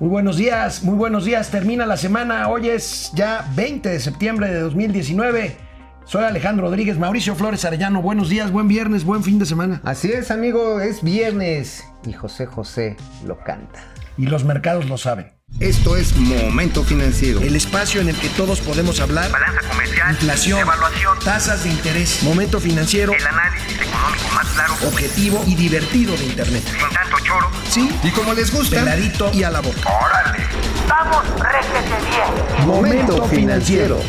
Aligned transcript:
Muy 0.00 0.10
buenos 0.10 0.36
días, 0.36 0.84
muy 0.84 0.94
buenos 0.94 1.24
días. 1.24 1.50
Termina 1.50 1.84
la 1.84 1.96
semana. 1.96 2.48
Hoy 2.48 2.68
es 2.68 3.10
ya 3.14 3.44
20 3.56 3.88
de 3.88 3.98
septiembre 3.98 4.48
de 4.48 4.60
2019. 4.60 5.56
Soy 6.04 6.22
Alejandro 6.22 6.66
Rodríguez, 6.66 6.96
Mauricio 6.96 7.34
Flores 7.34 7.64
Arellano. 7.64 8.00
Buenos 8.00 8.28
días, 8.28 8.52
buen 8.52 8.68
viernes, 8.68 9.02
buen 9.02 9.24
fin 9.24 9.40
de 9.40 9.46
semana. 9.46 9.80
Así 9.82 10.12
es, 10.12 10.30
amigo, 10.30 10.80
es 10.80 11.02
viernes 11.02 11.84
y 12.06 12.12
José 12.12 12.46
José 12.46 12.96
lo 13.26 13.40
canta. 13.40 13.80
Y 14.16 14.26
los 14.26 14.44
mercados 14.44 14.88
lo 14.88 14.98
saben. 14.98 15.32
Esto 15.58 15.96
es 15.96 16.14
Momento 16.16 16.84
Financiero. 16.84 17.40
El 17.40 17.56
espacio 17.56 18.00
en 18.00 18.08
el 18.08 18.16
que 18.16 18.28
todos 18.28 18.60
podemos 18.60 19.00
hablar. 19.00 19.32
Balanza 19.32 19.68
comercial. 19.68 20.10
Inflación. 20.12 20.60
Evaluación. 20.60 21.18
Tasas 21.24 21.64
de 21.64 21.70
interés. 21.70 22.22
Momento 22.22 22.60
financiero. 22.60 23.12
El 23.12 23.26
análisis 23.26 23.80
económico 23.80 24.28
más 24.36 24.37
claro. 24.58 24.88
Objetivo 24.88 25.44
y 25.46 25.54
divertido 25.54 26.16
de 26.16 26.24
Internet. 26.24 26.64
Sin 26.64 26.94
tanto 26.94 27.16
choro. 27.24 27.48
Sí. 27.68 27.90
Y 28.02 28.10
como 28.10 28.34
les 28.34 28.52
gusta, 28.52 28.76
Peladito 28.76 29.30
y 29.32 29.42
a 29.42 29.50
la 29.50 29.60
boca. 29.60 29.78
¡Órale! 29.86 30.44
¡Vamos, 30.88 31.22
réjete 31.40 31.96
bien! 32.10 32.66
Momento 32.66 33.24
Financiero. 33.26 34.00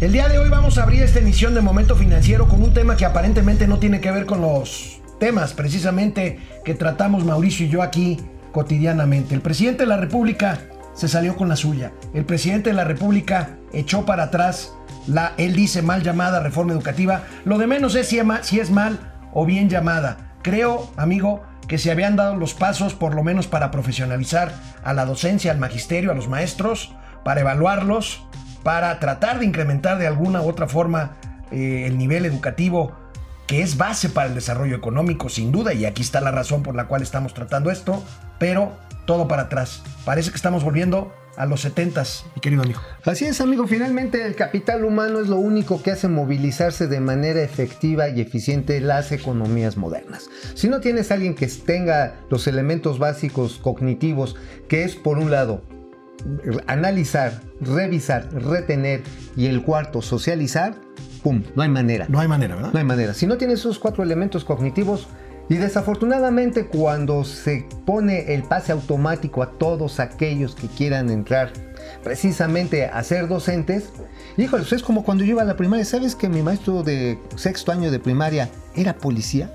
El 0.00 0.12
día 0.12 0.28
de 0.28 0.38
hoy 0.38 0.48
vamos 0.48 0.78
a 0.78 0.82
abrir 0.82 1.02
esta 1.02 1.18
emisión 1.18 1.54
de 1.54 1.60
Momento 1.60 1.96
Financiero 1.96 2.48
con 2.48 2.62
un 2.62 2.74
tema 2.74 2.96
que 2.96 3.04
aparentemente 3.04 3.66
no 3.66 3.78
tiene 3.78 4.00
que 4.00 4.10
ver 4.10 4.26
con 4.26 4.40
los 4.40 5.00
temas 5.18 5.54
precisamente 5.54 6.60
que 6.64 6.74
tratamos 6.74 7.24
Mauricio 7.24 7.66
y 7.66 7.70
yo 7.70 7.82
aquí 7.82 8.20
cotidianamente. 8.52 9.34
El 9.34 9.40
presidente 9.40 9.84
de 9.84 9.88
la 9.88 9.96
República 9.96 10.60
se 10.94 11.08
salió 11.08 11.36
con 11.36 11.48
la 11.48 11.56
suya. 11.56 11.92
El 12.14 12.24
presidente 12.24 12.70
de 12.70 12.76
la 12.76 12.84
República 12.84 13.56
echó 13.72 14.06
para 14.06 14.24
atrás 14.24 14.72
la, 15.06 15.34
él 15.36 15.54
dice, 15.54 15.82
mal 15.82 16.02
llamada 16.02 16.40
reforma 16.40 16.72
educativa. 16.72 17.24
Lo 17.44 17.58
de 17.58 17.66
menos 17.66 17.94
es 17.94 18.08
si 18.08 18.60
es 18.60 18.70
mal 18.70 18.98
o 19.32 19.44
bien 19.44 19.68
llamada. 19.68 20.36
Creo, 20.42 20.90
amigo, 20.96 21.42
que 21.68 21.78
se 21.78 21.90
habían 21.90 22.16
dado 22.16 22.36
los 22.36 22.54
pasos 22.54 22.94
por 22.94 23.14
lo 23.14 23.22
menos 23.22 23.46
para 23.46 23.70
profesionalizar 23.70 24.54
a 24.82 24.92
la 24.92 25.04
docencia, 25.04 25.50
al 25.52 25.58
magisterio, 25.58 26.10
a 26.10 26.14
los 26.14 26.28
maestros, 26.28 26.94
para 27.24 27.40
evaluarlos, 27.40 28.26
para 28.62 28.98
tratar 29.00 29.38
de 29.38 29.46
incrementar 29.46 29.98
de 29.98 30.06
alguna 30.06 30.42
u 30.42 30.48
otra 30.48 30.68
forma 30.68 31.16
eh, 31.50 31.84
el 31.86 31.98
nivel 31.98 32.24
educativo 32.26 32.92
que 33.46 33.62
es 33.62 33.76
base 33.76 34.08
para 34.08 34.28
el 34.28 34.34
desarrollo 34.34 34.74
económico, 34.74 35.28
sin 35.28 35.52
duda, 35.52 35.74
y 35.74 35.84
aquí 35.84 36.00
está 36.00 36.22
la 36.22 36.30
razón 36.30 36.62
por 36.62 36.74
la 36.74 36.86
cual 36.86 37.02
estamos 37.02 37.34
tratando 37.34 37.70
esto, 37.70 38.02
pero 38.38 38.72
todo 39.06 39.28
para 39.28 39.42
atrás. 39.42 39.82
Parece 40.04 40.30
que 40.30 40.36
estamos 40.36 40.64
volviendo 40.64 41.12
a 41.36 41.46
los 41.46 41.64
70s, 41.64 42.24
mi 42.34 42.40
querido 42.40 42.62
amigo. 42.62 42.80
Así 43.04 43.24
es, 43.24 43.40
amigo, 43.40 43.66
finalmente 43.66 44.24
el 44.24 44.36
capital 44.36 44.84
humano 44.84 45.20
es 45.20 45.28
lo 45.28 45.36
único 45.36 45.82
que 45.82 45.90
hace 45.90 46.08
movilizarse 46.08 46.86
de 46.86 47.00
manera 47.00 47.42
efectiva 47.42 48.08
y 48.08 48.20
eficiente 48.20 48.80
las 48.80 49.12
economías 49.12 49.76
modernas. 49.76 50.28
Si 50.54 50.68
no 50.68 50.80
tienes 50.80 51.10
a 51.10 51.14
alguien 51.14 51.34
que 51.34 51.46
tenga 51.48 52.14
los 52.30 52.46
elementos 52.46 52.98
básicos 52.98 53.58
cognitivos, 53.60 54.36
que 54.68 54.84
es 54.84 54.94
por 54.94 55.18
un 55.18 55.30
lado 55.30 55.62
analizar, 56.66 57.40
revisar, 57.60 58.32
retener 58.32 59.02
y 59.36 59.46
el 59.46 59.62
cuarto 59.62 60.02
socializar, 60.02 60.74
¡pum! 61.22 61.42
No 61.54 61.62
hay 61.62 61.68
manera. 61.68 62.06
No 62.08 62.20
hay 62.20 62.28
manera, 62.28 62.54
¿verdad? 62.54 62.72
No 62.72 62.78
hay 62.78 62.84
manera. 62.84 63.14
Si 63.14 63.26
no 63.26 63.36
tienes 63.36 63.60
esos 63.60 63.78
cuatro 63.78 64.02
elementos 64.02 64.44
cognitivos, 64.44 65.08
y 65.48 65.56
desafortunadamente 65.56 66.66
cuando 66.66 67.24
se 67.24 67.66
pone 67.84 68.34
el 68.34 68.42
pase 68.44 68.72
automático 68.72 69.42
a 69.42 69.50
todos 69.52 70.00
aquellos 70.00 70.54
que 70.54 70.68
quieran 70.68 71.10
entrar 71.10 71.52
precisamente 72.02 72.86
a 72.86 73.02
ser 73.02 73.28
docentes, 73.28 73.90
híjole, 74.36 74.62
pues 74.62 74.72
es 74.72 74.82
como 74.82 75.04
cuando 75.04 75.24
yo 75.24 75.30
iba 75.32 75.42
a 75.42 75.46
la 75.46 75.56
primaria. 75.56 75.84
¿Sabes 75.84 76.14
que 76.16 76.28
mi 76.28 76.42
maestro 76.42 76.82
de 76.82 77.18
sexto 77.36 77.72
año 77.72 77.90
de 77.90 77.98
primaria 77.98 78.48
era 78.74 78.94
policía? 78.94 79.50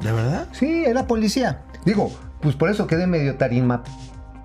¿De 0.00 0.12
verdad? 0.12 0.48
Sí, 0.52 0.84
era 0.86 1.06
policía. 1.06 1.62
Digo, 1.84 2.10
pues 2.40 2.54
por 2.56 2.70
eso 2.70 2.86
quedé 2.86 3.06
medio 3.06 3.36
tarima 3.36 3.82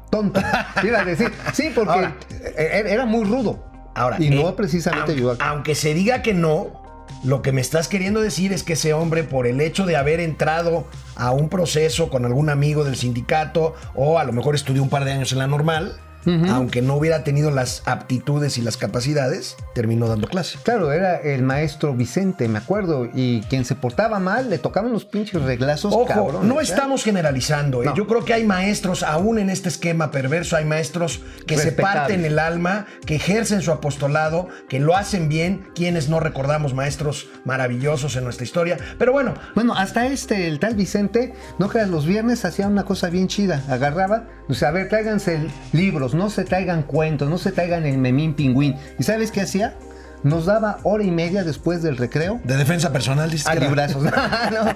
tonto. 0.09 0.41
Iba 0.83 1.01
a 1.01 1.05
decir, 1.05 1.31
sí, 1.53 1.71
porque 1.73 1.91
Ahora. 1.91 2.15
e- 2.57 2.83
era 2.87 3.05
muy 3.05 3.23
rudo. 3.25 3.63
Ahora, 3.95 4.17
y 4.19 4.29
no 4.29 4.49
eh, 4.49 4.53
precisamente 4.57 5.11
aunque, 5.11 5.21
yo. 5.21 5.35
aunque 5.39 5.75
se 5.75 5.93
diga 5.93 6.21
que 6.23 6.33
no, 6.33 6.82
lo 7.23 7.41
que 7.41 7.51
me 7.51 7.61
estás 7.61 7.87
queriendo 7.87 8.21
decir 8.21 8.51
es 8.51 8.63
que 8.63 8.73
ese 8.73 8.93
hombre, 8.93 9.23
por 9.23 9.47
el 9.47 9.61
hecho 9.61 9.85
de 9.85 9.95
haber 9.95 10.19
entrado 10.19 10.85
a 11.15 11.31
un 11.31 11.49
proceso 11.49 12.09
con 12.09 12.25
algún 12.25 12.49
amigo 12.49 12.83
del 12.83 12.95
sindicato, 12.95 13.75
o 13.95 14.19
a 14.19 14.23
lo 14.23 14.33
mejor 14.33 14.55
estudió 14.55 14.83
un 14.83 14.89
par 14.89 15.05
de 15.05 15.13
años 15.13 15.31
en 15.31 15.39
la 15.39 15.47
normal, 15.47 15.97
aunque 16.25 16.81
no 16.81 16.95
hubiera 16.95 17.23
tenido 17.23 17.51
las 17.51 17.83
aptitudes 17.85 18.57
y 18.57 18.61
las 18.61 18.77
capacidades, 18.77 19.55
terminó 19.73 20.07
dando 20.07 20.27
clase. 20.27 20.57
Claro, 20.63 20.91
era 20.91 21.17
el 21.17 21.43
maestro 21.43 21.93
Vicente, 21.93 22.47
me 22.47 22.59
acuerdo, 22.59 23.09
y 23.13 23.41
quien 23.49 23.65
se 23.65 23.75
portaba 23.75 24.19
mal 24.19 24.49
le 24.49 24.57
tocaban 24.57 24.91
los 24.91 25.05
pinches 25.05 25.41
reglazos. 25.41 25.93
Ojo, 25.93 26.05
cabrones, 26.05 26.43
no 26.43 26.59
¿eh? 26.59 26.63
estamos 26.63 27.03
generalizando. 27.03 27.83
¿eh? 27.83 27.85
No. 27.87 27.95
Yo 27.95 28.07
creo 28.07 28.23
que 28.25 28.33
hay 28.33 28.45
maestros, 28.45 29.03
aún 29.03 29.39
en 29.39 29.49
este 29.49 29.69
esquema 29.69 30.11
perverso, 30.11 30.55
hay 30.55 30.65
maestros 30.65 31.21
que 31.47 31.57
se 31.57 31.71
parten 31.71 32.25
el 32.25 32.39
alma, 32.39 32.85
que 33.05 33.15
ejercen 33.15 33.61
su 33.61 33.71
apostolado, 33.71 34.47
que 34.69 34.79
lo 34.79 34.95
hacen 34.95 35.29
bien, 35.29 35.67
quienes 35.75 36.09
no 36.09 36.19
recordamos 36.19 36.73
maestros 36.73 37.27
maravillosos 37.45 38.15
en 38.15 38.23
nuestra 38.23 38.43
historia. 38.43 38.77
Pero 38.97 39.11
bueno, 39.11 39.33
Bueno, 39.55 39.73
hasta 39.75 40.07
este, 40.07 40.47
el 40.47 40.59
tal 40.59 40.75
Vicente, 40.75 41.33
no 41.59 41.69
creas, 41.69 41.89
los 41.89 42.05
viernes 42.05 42.45
hacía 42.45 42.67
una 42.67 42.83
cosa 42.83 43.09
bien 43.09 43.27
chida. 43.27 43.63
Agarraba, 43.69 44.27
o 44.47 44.53
sea, 44.53 44.69
a 44.69 44.71
ver, 44.71 44.89
tráiganse 44.89 45.39
libros, 45.71 46.12
no 46.13 46.29
se 46.29 46.43
traigan 46.43 46.83
cuentos, 46.83 47.29
no 47.29 47.37
se 47.37 47.51
traigan 47.51 47.85
el 47.85 47.97
memín 47.97 48.33
pingüín. 48.33 48.75
¿Y 48.99 49.03
sabes 49.03 49.31
qué 49.31 49.41
hacía? 49.41 49.75
Nos 50.23 50.45
daba 50.45 50.77
hora 50.83 51.03
y 51.03 51.11
media 51.11 51.43
después 51.43 51.83
del 51.83 51.97
recreo 51.97 52.39
de 52.45 52.55
defensa 52.55 52.93
personal, 52.93 53.29
dices 53.29 53.47
a 53.47 53.55
librazos. 53.55 54.03
no, 54.03 54.11
no, 54.11 54.71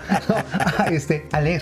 a, 0.77 0.87
este, 0.91 1.27
a 1.31 1.39
leer. 1.39 1.61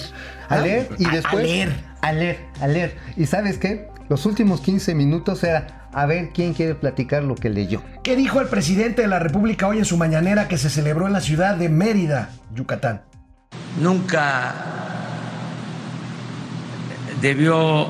A 0.50 0.56
Ah, 0.56 0.59
leer 0.59 0.90
y 0.97 1.06
a- 1.06 1.09
a 1.09 1.12
después. 1.13 1.44
leer. 1.44 1.74
A 2.02 2.12
leer, 2.12 2.40
a 2.62 2.68
leer. 2.68 2.96
¿Y 3.16 3.25
sabes 3.28 3.58
qué? 3.59 3.88
Los 4.09 4.25
últimos 4.25 4.62
15 4.62 4.94
minutos 4.96 5.44
era 5.44 5.88
a 5.94 6.06
ver 6.07 6.30
quién 6.34 6.53
quiere 6.53 6.75
platicar 6.75 7.24
lo 7.24 7.36
que 7.36 7.50
leyó. 7.50 7.81
¿Qué 8.03 8.16
dijo 8.16 8.42
el 8.42 8.47
presidente 8.47 9.02
de 9.03 9.07
la 9.07 9.19
República 9.19 9.68
hoy 9.68 9.78
en 9.80 9.86
su 9.86 9.97
mañanera 9.97 10.47
que 10.47 10.57
se 10.57 10.69
celebró 10.69 11.07
en 11.07 11.13
la 11.13 11.22
ciudad 11.22 11.56
de 11.56 11.69
Mérida, 11.69 12.30
Yucatán? 12.53 13.02
Nunca 13.81 14.53
debió 17.22 17.88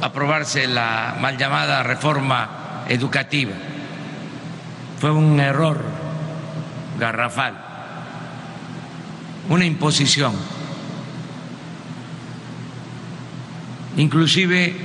aprobarse 0.00 0.66
la 0.66 1.16
mal 1.20 1.36
llamada 1.36 1.82
reforma 1.82 2.84
educativa. 2.88 3.52
Fue 4.98 5.10
un 5.10 5.38
error 5.40 5.82
garrafal, 6.98 7.54
una 9.48 9.64
imposición. 9.64 10.34
Inclusive 13.96 14.76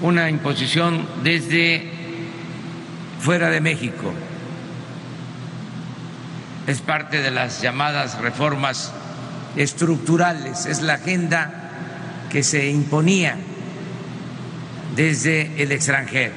una 0.00 0.28
imposición 0.30 1.06
desde 1.22 1.90
fuera 3.18 3.50
de 3.50 3.60
México 3.60 4.12
es 6.66 6.80
parte 6.80 7.22
de 7.22 7.30
las 7.30 7.62
llamadas 7.62 8.18
reformas 8.18 8.92
estructurales, 9.56 10.66
es 10.66 10.82
la 10.82 10.94
agenda 10.94 11.70
que 12.30 12.42
se 12.42 12.68
imponía 12.68 13.36
desde 14.96 15.62
el 15.62 15.70
extranjero. 15.72 16.32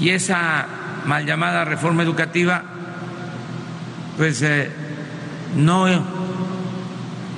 Y 0.00 0.08
esa 0.10 0.66
mal 1.04 1.26
llamada 1.26 1.64
reforma 1.64 2.02
educativa, 2.02 2.62
pues 4.16 4.40
eh, 4.42 4.70
no 5.54 5.86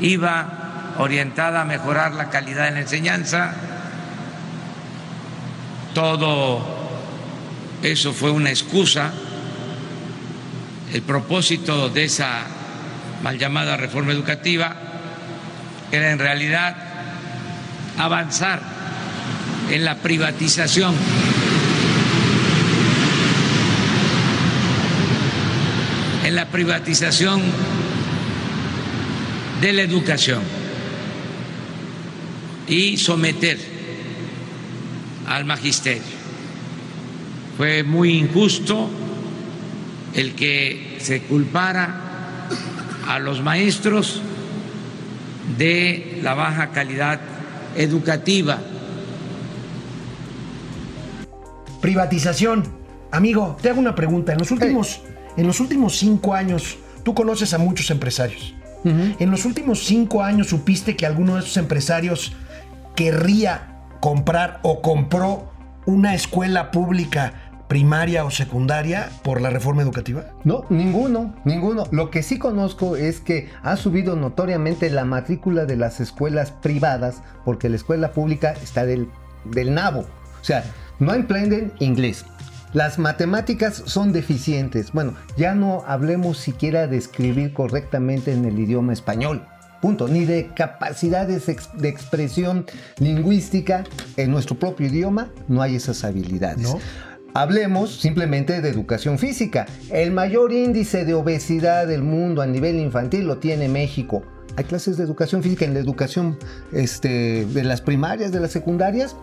iba 0.01 0.95
orientada 0.99 1.63
a 1.63 1.65
mejorar 1.65 2.13
la 2.13 2.31
calidad 2.31 2.67
de 2.67 2.71
la 2.71 2.81
enseñanza, 2.81 3.55
todo 5.93 6.65
eso 7.83 8.13
fue 8.13 8.31
una 8.31 8.51
excusa. 8.51 9.13
El 10.93 11.03
propósito 11.03 11.89
de 11.89 12.05
esa 12.05 12.43
mal 13.23 13.39
llamada 13.39 13.77
reforma 13.77 14.13
educativa 14.13 14.77
era 15.91 16.11
en 16.13 16.19
realidad 16.19 16.77
avanzar 17.99 18.72
en 19.73 19.87
la 19.87 19.97
privatización 19.97 20.95
en 26.25 26.35
la 26.35 26.47
privatización 26.47 27.41
de 29.63 29.73
la 29.73 29.83
educación 29.83 30.43
y 32.69 32.99
someter 32.99 33.59
al 35.27 35.47
magisterio. 35.47 36.03
Fue 37.57 37.83
muy 37.83 38.19
injusto 38.19 38.91
el 40.15 40.35
que 40.35 40.99
se 41.01 41.23
culpara 41.23 42.49
a 43.09 43.19
los 43.19 43.41
maestros 43.41 44.21
de 45.57 46.21
la 46.23 46.35
baja 46.35 46.71
calidad 46.73 47.21
educativa. 47.75 48.61
Privatización. 51.83 52.63
Amigo, 53.11 53.57
te 53.61 53.69
hago 53.69 53.81
una 53.81 53.95
pregunta. 53.95 54.33
En 54.33 54.39
los 54.39 54.51
últimos, 54.53 55.03
en 55.37 55.47
los 55.47 55.61
últimos 55.61 55.99
cinco 55.99 56.33
años, 56.33 56.79
tú 57.03 57.13
conoces 57.13 57.53
a 57.53 57.59
muchos 57.59 57.91
empresarios. 57.91 58.55
En 58.85 59.31
los 59.31 59.45
últimos 59.45 59.85
cinco 59.85 60.23
años 60.23 60.49
supiste 60.49 60.97
que 60.97 61.07
alguno 61.07 61.35
de 61.35 61.41
esos 61.41 61.57
empresarios 61.57 62.35
querría 62.97 63.81
comprar 64.01 64.59
o 64.63 64.81
compró 64.81 65.53
una 65.87 66.15
escuela 66.15 66.71
pública 66.73 67.53
primaria 67.69 68.25
o 68.25 68.31
secundaria 68.31 69.09
por 69.23 69.41
la 69.41 69.51
reforma 69.51 69.83
educativa? 69.83 70.27
No, 70.45 70.67
ninguno, 70.69 71.35
ninguno. 71.45 71.85
Lo 71.91 72.11
que 72.11 72.23
sí 72.23 72.39
conozco 72.39 72.97
es 72.97 73.21
que 73.21 73.51
ha 73.63 73.77
subido 73.77 74.15
notoriamente 74.15 74.91
la 74.91 75.05
matrícula 75.05 75.65
de 75.65 75.77
las 75.77 75.99
escuelas 75.99 76.51
privadas 76.51 77.23
porque 77.45 77.69
la 77.69 77.77
escuela 77.77 78.13
pública 78.13 78.53
está 78.63 78.85
del, 78.85 79.09
del 79.45 79.73
nabo. 79.73 80.01
O 80.01 80.45
sea, 80.45 80.65
no 81.03 81.15
emprenden 81.15 81.73
inglés. 81.81 82.25
Las 82.73 82.99
matemáticas 82.99 83.83
son 83.87 84.13
deficientes. 84.13 84.93
Bueno, 84.93 85.15
ya 85.37 85.55
no 85.55 85.83
hablemos 85.87 86.39
siquiera 86.39 86.87
de 86.87 86.97
escribir 86.97 87.53
correctamente 87.53 88.33
en 88.33 88.45
el 88.45 88.59
idioma 88.59 88.93
español. 88.93 89.45
Punto. 89.83 90.07
Ni 90.07 90.25
de 90.25 90.51
capacidades 90.55 91.47
de 91.47 91.89
expresión 91.89 92.67
lingüística 92.99 93.85
en 94.17 94.31
nuestro 94.31 94.57
propio 94.57 94.87
idioma, 94.87 95.33
no 95.49 95.61
hay 95.61 95.75
esas 95.75 96.05
habilidades. 96.05 96.63
¿No? 96.63 96.79
Hablemos 97.35 97.97
simplemente 97.97 98.61
de 98.61 98.69
educación 98.69 99.19
física. 99.19 99.67
El 99.91 100.13
mayor 100.13 100.53
índice 100.53 101.05
de 101.05 101.15
obesidad 101.15 101.89
del 101.89 102.03
mundo 102.03 102.43
a 102.43 102.47
nivel 102.47 102.79
infantil 102.79 103.27
lo 103.27 103.39
tiene 103.39 103.69
México. 103.69 104.23
¿Hay 104.57 104.65
clases 104.65 104.99
de 104.99 105.05
educación 105.05 105.43
física 105.43 105.65
en 105.65 105.75
la 105.75 105.81
educación 105.81 106.39
este, 106.73 107.45
de 107.47 107.65
las 107.65 107.81
primarias, 107.81 108.33
de 108.33 108.41
las 108.41 108.53
secundarias? 108.53 109.17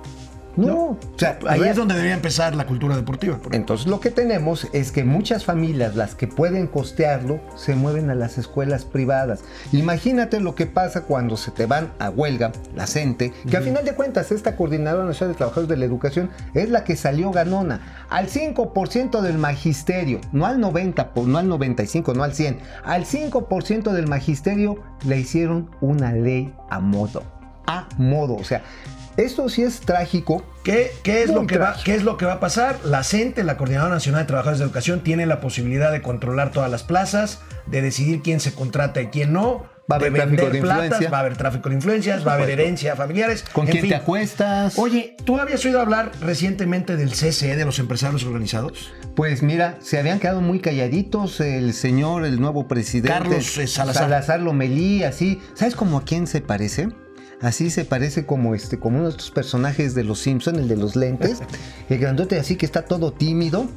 No. 0.68 0.76
O 0.76 0.98
sea, 1.18 1.38
Ahí 1.48 1.62
es 1.64 1.76
donde 1.76 1.94
debería 1.96 2.16
empezar 2.16 2.56
la 2.56 2.66
cultura 2.66 2.96
deportiva. 2.96 3.40
entonces 3.52 3.88
lo 3.88 4.00
que 4.00 4.12
tenemos 4.12 4.68
es 4.74 4.92
que 4.92 5.04
muchas 5.04 5.46
familias, 5.46 5.96
las 5.96 6.16
que 6.16 6.28
pueden 6.28 6.68
costearlo, 6.68 7.40
se 7.56 7.76
mueven 7.76 8.10
a 8.10 8.16
las 8.16 8.38
escuelas 8.38 8.86
privadas. 8.86 9.42
Imagínate 9.72 10.40
lo 10.40 10.56
que 10.56 10.66
pasa 10.66 11.02
cuando 11.04 11.38
se 11.38 11.52
te 11.52 11.66
van 11.66 11.92
a 12.00 12.10
huelga, 12.10 12.52
la 12.76 12.88
CENTE, 12.88 13.32
que 13.50 13.58
a 13.58 13.62
final 13.62 13.86
de 13.86 13.94
cuentas 13.96 14.32
esta 14.32 14.56
Coordinadora 14.56 15.06
Nacional 15.06 15.34
de 15.34 15.38
Trabajadores 15.38 15.70
de 15.70 15.78
la 15.78 15.86
Educación 15.86 16.30
es 16.54 16.70
la 16.70 16.84
que 16.84 16.96
salió 16.96 17.32
ganona. 17.32 18.06
Al 18.10 18.28
5% 18.28 19.22
del 19.22 19.38
magisterio, 19.38 20.20
no 20.32 20.46
al 20.46 20.60
90, 20.60 21.14
po- 21.14 21.26
no 21.26 21.38
al 21.38 21.48
95, 21.48 22.14
no 22.14 22.24
al 22.24 22.34
100, 22.34 22.60
al 22.84 23.06
5% 23.06 23.92
del 23.92 24.08
magisterio 24.08 24.78
le 25.06 25.18
hicieron 25.20 25.70
una 25.82 26.12
ley 26.12 26.54
a 26.70 26.80
modo. 26.80 27.24
A 27.68 27.88
modo, 27.98 28.36
o 28.36 28.44
sea, 28.44 28.64
esto 29.24 29.50
sí 29.50 29.64
es 29.64 29.82
trágico 29.82 30.44
¿Qué, 30.64 30.92
qué 31.04 31.24
es 31.24 31.30
lo 31.30 31.48
que 31.48 31.58
va. 31.58 31.76
¿Qué 31.84 31.96
es 31.96 32.04
lo 32.04 32.18
que 32.18 32.26
va 32.26 32.34
a 32.34 32.40
pasar? 32.40 32.80
La 32.84 33.04
CENTE, 33.04 33.44
la 33.44 33.58
Coordinadora 33.58 33.94
Nacional 33.94 34.24
de 34.24 34.28
Trabajadores 34.28 34.60
de 34.60 34.66
Educación, 34.66 35.02
tiene 35.02 35.26
la 35.26 35.40
posibilidad 35.40 35.92
de 35.92 36.02
controlar 36.02 36.52
todas 36.52 36.70
las 36.70 36.84
plazas, 36.84 37.40
de 37.66 37.82
decidir 37.82 38.22
quién 38.22 38.40
se 38.40 38.54
contrata 38.54 39.02
y 39.02 39.08
quién 39.08 39.34
no, 39.34 39.66
Va 39.92 39.96
a 39.96 40.00
de 40.00 40.08
haber 40.08 40.22
tráfico 40.22 40.50
de 40.52 40.62
platas, 40.62 40.84
influencia. 40.84 41.10
va 41.10 41.18
a 41.18 41.20
haber 41.22 41.38
tráfico 41.38 41.70
de 41.70 41.76
influencias, 41.76 42.28
va 42.28 42.34
a 42.34 42.36
haber 42.36 42.52
herencia 42.52 42.96
familiares. 42.96 43.44
¿Con 43.52 43.66
en 43.66 43.72
quién 43.72 43.82
fin. 43.82 43.90
te 43.90 43.96
acuestas? 43.96 44.78
Oye, 44.78 45.16
¿tú 45.26 45.40
habías 45.40 45.66
oído 45.66 45.82
hablar 45.82 46.12
recientemente 46.22 46.96
del 46.96 47.10
CCE, 47.10 47.56
de 47.56 47.66
los 47.66 47.80
empresarios 47.80 48.24
organizados? 48.24 48.92
Pues 49.16 49.42
mira, 49.42 49.78
se 49.82 49.98
habían 49.98 50.20
quedado 50.20 50.42
muy 50.42 50.60
calladitos 50.60 51.40
el 51.40 51.74
señor, 51.74 52.26
el 52.26 52.40
nuevo 52.40 52.68
presidente. 52.68 53.10
Carlos, 53.10 53.58
eh, 53.58 53.66
Salazar. 53.66 54.04
Salazar 54.04 54.40
Lomelí, 54.42 55.04
así. 55.04 55.42
¿Sabes 55.56 55.76
como 55.76 55.98
a 55.98 56.04
quién 56.04 56.28
se 56.28 56.42
parece? 56.42 56.90
Así 57.42 57.70
se 57.70 57.86
parece 57.86 58.26
como 58.26 58.54
este, 58.54 58.80
como 58.80 58.98
uno 58.98 59.06
de 59.06 59.12
estos 59.12 59.32
personajes 59.32 59.96
de 59.96 60.04
los 60.04 60.20
Simpson, 60.20 60.58
el 60.58 60.68
de 60.68 60.76
los 60.76 60.96
lentes, 60.96 61.40
el 61.90 61.98
grandote 61.98 62.40
así 62.40 62.56
que 62.56 62.66
está 62.66 62.84
todo 62.84 63.14
tímido. 63.14 63.68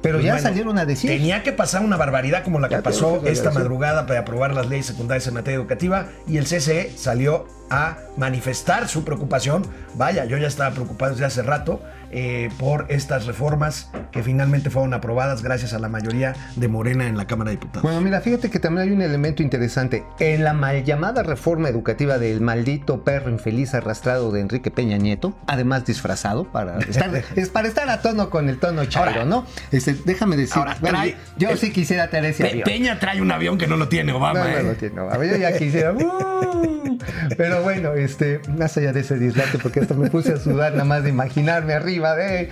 Pero 0.00 0.16
Pues 0.18 0.26
ya 0.26 0.32
bueno, 0.34 0.48
salieron 0.48 0.78
a 0.78 0.84
decir. 0.84 1.10
Tenía 1.10 1.42
que 1.42 1.52
pasar 1.52 1.82
una 1.82 1.96
barbaridad 1.96 2.44
como 2.44 2.60
la 2.60 2.68
que 2.68 2.74
Ya 2.74 2.82
pasó 2.82 3.22
que 3.22 3.30
esta 3.30 3.50
madrugada 3.50 4.06
para 4.06 4.20
aprobar 4.20 4.52
las 4.52 4.68
leyes 4.68 4.84
secundarias 4.84 5.26
en 5.26 5.34
materia 5.34 5.56
educativa 5.56 6.08
y 6.26 6.36
el 6.36 6.44
CCE 6.44 6.92
salió 6.94 7.46
a 7.70 7.96
manifestar 8.18 8.86
su 8.86 9.02
preocupación. 9.02 9.66
Vaya, 9.94 10.26
yo 10.26 10.36
ya 10.36 10.46
estaba 10.46 10.74
preocupado 10.74 11.12
desde 11.12 11.24
hace 11.24 11.42
rato 11.42 11.80
eh, 12.16 12.48
por 12.58 12.86
estas 12.88 13.26
reformas 13.26 13.90
que 14.12 14.22
finalmente 14.22 14.70
fueron 14.70 14.94
aprobadas 14.94 15.42
gracias 15.42 15.74
a 15.74 15.78
la 15.80 15.88
mayoría 15.88 16.34
de 16.56 16.68
Morena 16.68 17.08
en 17.08 17.16
la 17.16 17.26
Cámara 17.26 17.50
de 17.50 17.56
Diputados. 17.56 17.82
Bueno, 17.82 18.00
mira, 18.00 18.20
fíjate 18.20 18.50
que 18.50 18.60
también 18.60 18.88
hay 18.88 18.94
un 18.94 19.02
elemento 19.02 19.42
interesante. 19.42 20.04
En 20.20 20.44
la 20.44 20.52
mal 20.52 20.84
llamada 20.84 21.22
reforma 21.24 21.68
educativa 21.68 22.18
del 22.18 22.40
maldito 22.40 23.02
perro 23.04 23.30
infeliz 23.30 23.74
arrastrado 23.74 24.30
de 24.32 24.40
Enrique 24.40 24.70
Peña 24.70 24.96
Nieto, 24.96 25.34
además 25.46 25.84
disfrazado 25.84 26.44
para 26.44 26.78
estar, 26.78 27.10
es 27.36 27.48
para 27.50 27.66
estar 27.68 27.88
a 27.90 28.00
tono 28.00 28.30
con 28.30 28.48
el 28.48 28.58
tono 28.60 28.84
chairo, 28.84 29.10
Ahora- 29.10 29.24
¿no? 29.24 29.44
Este, 29.72 29.94
déjame 30.04 30.36
decir, 30.36 30.56
Ahora, 30.58 30.76
bueno, 30.80 30.98
trae- 30.98 31.16
yo 31.36 31.50
el- 31.50 31.58
sí 31.58 31.72
quisiera 31.72 32.08
tener 32.10 32.30
ese 32.30 32.44
Pe- 32.44 32.50
avión. 32.50 32.64
Peña 32.64 32.98
trae 33.00 33.20
un 33.20 33.32
avión 33.32 33.58
que 33.58 33.66
no 33.66 33.76
lo 33.76 33.88
tiene 33.88 34.12
Obama. 34.12 34.38
No, 34.40 34.48
no, 34.48 34.56
¿eh? 34.58 34.62
no 34.62 34.72
tiene, 34.74 34.94
no. 34.94 35.10
A 35.10 35.16
ver, 35.18 35.30
yo 35.32 35.36
ya 35.38 35.56
quisiera. 35.58 35.92
¡uh! 35.94 36.98
Pero 37.36 37.62
bueno, 37.62 37.92
este, 37.94 38.40
más 38.56 38.76
allá 38.76 38.92
de 38.92 39.00
ese 39.00 39.18
dislate, 39.18 39.58
porque 39.58 39.80
hasta 39.80 39.94
me 39.94 40.10
puse 40.10 40.32
a 40.34 40.36
sudar 40.36 40.72
nada 40.72 40.84
más 40.84 41.02
de 41.02 41.10
imaginarme 41.10 41.72
arriba 41.74 42.03
de, 42.12 42.50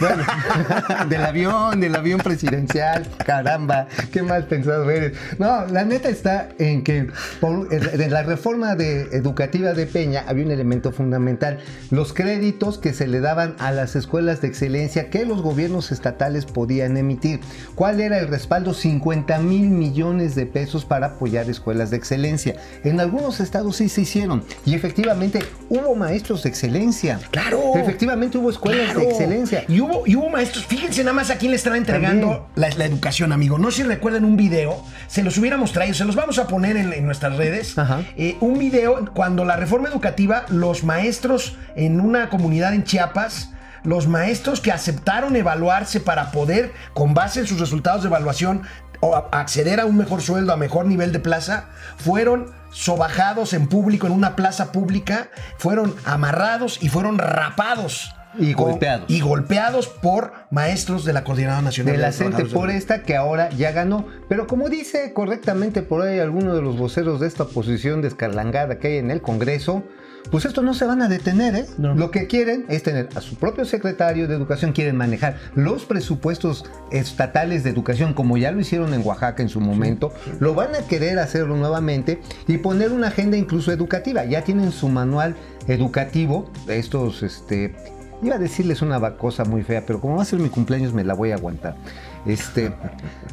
bueno, 0.00 0.24
del 1.08 1.22
avión, 1.22 1.80
del 1.80 1.94
avión 1.94 2.20
presidencial. 2.20 3.06
Caramba, 3.24 3.88
qué 4.12 4.22
mal 4.22 4.46
pensado 4.46 4.88
eres. 4.90 5.12
No, 5.38 5.66
la 5.66 5.84
neta 5.84 6.08
está 6.08 6.48
en 6.58 6.82
que 6.82 7.08
por, 7.40 7.68
en 7.72 8.10
la 8.10 8.22
reforma 8.22 8.74
de, 8.74 9.02
educativa 9.12 9.74
de 9.74 9.86
Peña 9.86 10.24
había 10.26 10.44
un 10.46 10.52
elemento 10.52 10.92
fundamental: 10.92 11.58
los 11.90 12.12
créditos 12.12 12.78
que 12.78 12.94
se 12.94 13.06
le 13.06 13.20
daban 13.20 13.56
a 13.58 13.72
las 13.72 13.96
escuelas 13.96 14.40
de 14.40 14.48
excelencia 14.48 15.10
que 15.10 15.24
los 15.26 15.42
gobiernos 15.42 15.92
estatales 15.92 16.46
podían 16.46 16.96
emitir. 16.96 17.40
¿Cuál 17.74 18.00
era 18.00 18.18
el 18.18 18.28
respaldo? 18.28 18.72
50 18.72 19.38
mil 19.40 19.68
millones 19.68 20.34
de 20.34 20.46
pesos 20.46 20.84
para 20.84 21.08
apoyar 21.08 21.48
escuelas 21.50 21.90
de 21.90 21.96
excelencia. 21.96 22.56
En 22.84 23.00
algunos 23.00 23.40
estados 23.40 23.76
sí 23.76 23.88
se 23.88 24.02
hicieron 24.02 24.44
y 24.64 24.74
efectivamente 24.74 25.40
hubo 25.68 25.94
maestros 25.94 26.42
de 26.42 26.48
excelencia. 26.48 27.18
Claro. 27.30 27.72
Efectivamente 27.74 28.38
hubo 28.38 28.50
escuelas 28.50 28.85
Claro. 28.86 29.00
de 29.00 29.10
excelencia. 29.10 29.64
Y 29.68 29.80
hubo, 29.80 30.06
y 30.06 30.16
hubo 30.16 30.28
maestros, 30.30 30.64
fíjense 30.66 31.02
nada 31.02 31.14
más 31.14 31.30
a 31.30 31.36
quién 31.36 31.50
le 31.50 31.56
están 31.56 31.76
entregando 31.76 32.48
la, 32.54 32.68
la 32.70 32.84
educación, 32.84 33.32
amigo. 33.32 33.58
No 33.58 33.70
sé 33.70 33.82
si 33.82 33.88
recuerdan 33.88 34.24
un 34.24 34.36
video, 34.36 34.82
se 35.06 35.22
los 35.22 35.36
hubiéramos 35.38 35.72
traído, 35.72 35.94
se 35.94 36.04
los 36.04 36.16
vamos 36.16 36.38
a 36.38 36.46
poner 36.46 36.76
en, 36.76 36.92
en 36.92 37.04
nuestras 37.04 37.36
redes. 37.36 37.78
Ajá. 37.78 38.02
Eh, 38.16 38.36
un 38.40 38.58
video 38.58 39.06
cuando 39.14 39.44
la 39.44 39.56
reforma 39.56 39.88
educativa, 39.88 40.44
los 40.48 40.84
maestros 40.84 41.56
en 41.74 42.00
una 42.00 42.28
comunidad 42.28 42.74
en 42.74 42.84
Chiapas, 42.84 43.50
los 43.84 44.08
maestros 44.08 44.60
que 44.60 44.72
aceptaron 44.72 45.36
evaluarse 45.36 46.00
para 46.00 46.32
poder, 46.32 46.72
con 46.92 47.14
base 47.14 47.40
en 47.40 47.46
sus 47.46 47.60
resultados 47.60 48.02
de 48.02 48.08
evaluación, 48.08 48.62
o 49.00 49.14
acceder 49.14 49.78
a 49.78 49.84
un 49.84 49.96
mejor 49.96 50.22
sueldo, 50.22 50.52
a 50.52 50.56
mejor 50.56 50.86
nivel 50.86 51.12
de 51.12 51.20
plaza, 51.20 51.66
fueron 51.98 52.50
sobajados 52.72 53.52
en 53.52 53.68
público, 53.68 54.06
en 54.06 54.12
una 54.12 54.34
plaza 54.36 54.72
pública, 54.72 55.28
fueron 55.58 55.94
amarrados 56.04 56.78
y 56.82 56.88
fueron 56.88 57.18
rapados. 57.18 58.12
Y 58.38 58.54
Con- 58.54 58.70
golpeados. 58.72 59.10
Y 59.10 59.20
golpeados 59.20 59.88
por 59.88 60.32
maestros 60.50 61.04
de 61.04 61.12
la 61.12 61.24
Coordinadora 61.24 61.62
Nacional 61.62 61.94
de 61.96 61.98
la 62.02 62.10
Trabajadores 62.10 62.52
por 62.52 62.70
esta 62.70 63.02
que 63.02 63.16
ahora 63.16 63.50
ya 63.50 63.72
ganó. 63.72 64.06
Pero 64.28 64.46
como 64.46 64.68
dice 64.68 65.12
correctamente 65.12 65.82
por 65.82 66.02
ahí 66.02 66.18
alguno 66.18 66.54
de 66.54 66.62
los 66.62 66.78
voceros 66.78 67.20
de 67.20 67.26
esta 67.26 67.44
oposición 67.44 68.02
descarlangada 68.02 68.78
que 68.78 68.88
hay 68.88 68.96
en 68.98 69.10
el 69.10 69.22
Congreso, 69.22 69.82
pues 70.30 70.44
esto 70.44 70.60
no 70.60 70.74
se 70.74 70.84
van 70.84 71.02
a 71.02 71.08
detener, 71.08 71.54
¿eh? 71.54 71.66
No. 71.78 71.94
Lo 71.94 72.10
que 72.10 72.26
quieren 72.26 72.64
es 72.68 72.82
tener 72.82 73.08
a 73.14 73.20
su 73.20 73.36
propio 73.36 73.64
secretario 73.64 74.26
de 74.26 74.34
Educación, 74.34 74.72
quieren 74.72 74.96
manejar 74.96 75.36
los 75.54 75.84
presupuestos 75.84 76.64
estatales 76.90 77.62
de 77.62 77.70
educación, 77.70 78.12
como 78.12 78.36
ya 78.36 78.50
lo 78.50 78.60
hicieron 78.60 78.92
en 78.92 79.06
Oaxaca 79.06 79.42
en 79.42 79.48
su 79.48 79.60
momento, 79.60 80.12
lo 80.40 80.54
van 80.54 80.74
a 80.74 80.80
querer 80.88 81.20
hacerlo 81.20 81.56
nuevamente 81.56 82.20
y 82.48 82.58
poner 82.58 82.90
una 82.90 83.08
agenda 83.08 83.36
incluso 83.36 83.70
educativa. 83.70 84.24
Ya 84.24 84.42
tienen 84.42 84.72
su 84.72 84.88
manual 84.88 85.36
educativo, 85.68 86.50
estos, 86.66 87.22
este, 87.22 87.74
Iba 88.22 88.36
a 88.36 88.38
decirles 88.38 88.82
una 88.82 89.16
cosa 89.16 89.44
muy 89.44 89.62
fea, 89.62 89.84
pero 89.86 90.00
como 90.00 90.16
va 90.16 90.22
a 90.22 90.24
ser 90.24 90.38
mi 90.38 90.48
cumpleaños 90.48 90.92
me 90.92 91.04
la 91.04 91.14
voy 91.14 91.32
a 91.32 91.34
aguantar. 91.34 91.76
Este, 92.24 92.72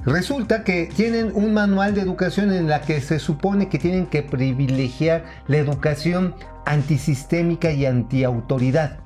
resulta 0.06 0.63
que 0.63 0.90
tienen 0.94 1.32
un 1.34 1.54
manual 1.54 1.96
de 1.96 2.02
educación 2.02 2.52
en 2.54 2.68
la 2.68 2.82
que 2.82 3.02
se 3.02 3.20
supone 3.20 3.70
que 3.70 3.80
tienen 3.80 4.06
que 4.08 4.24
privilegiar 4.24 5.24
la 5.48 5.58
educación 5.58 6.36
antisistémica 6.66 7.72
y 7.72 7.86
antiautoridad. 7.86 9.00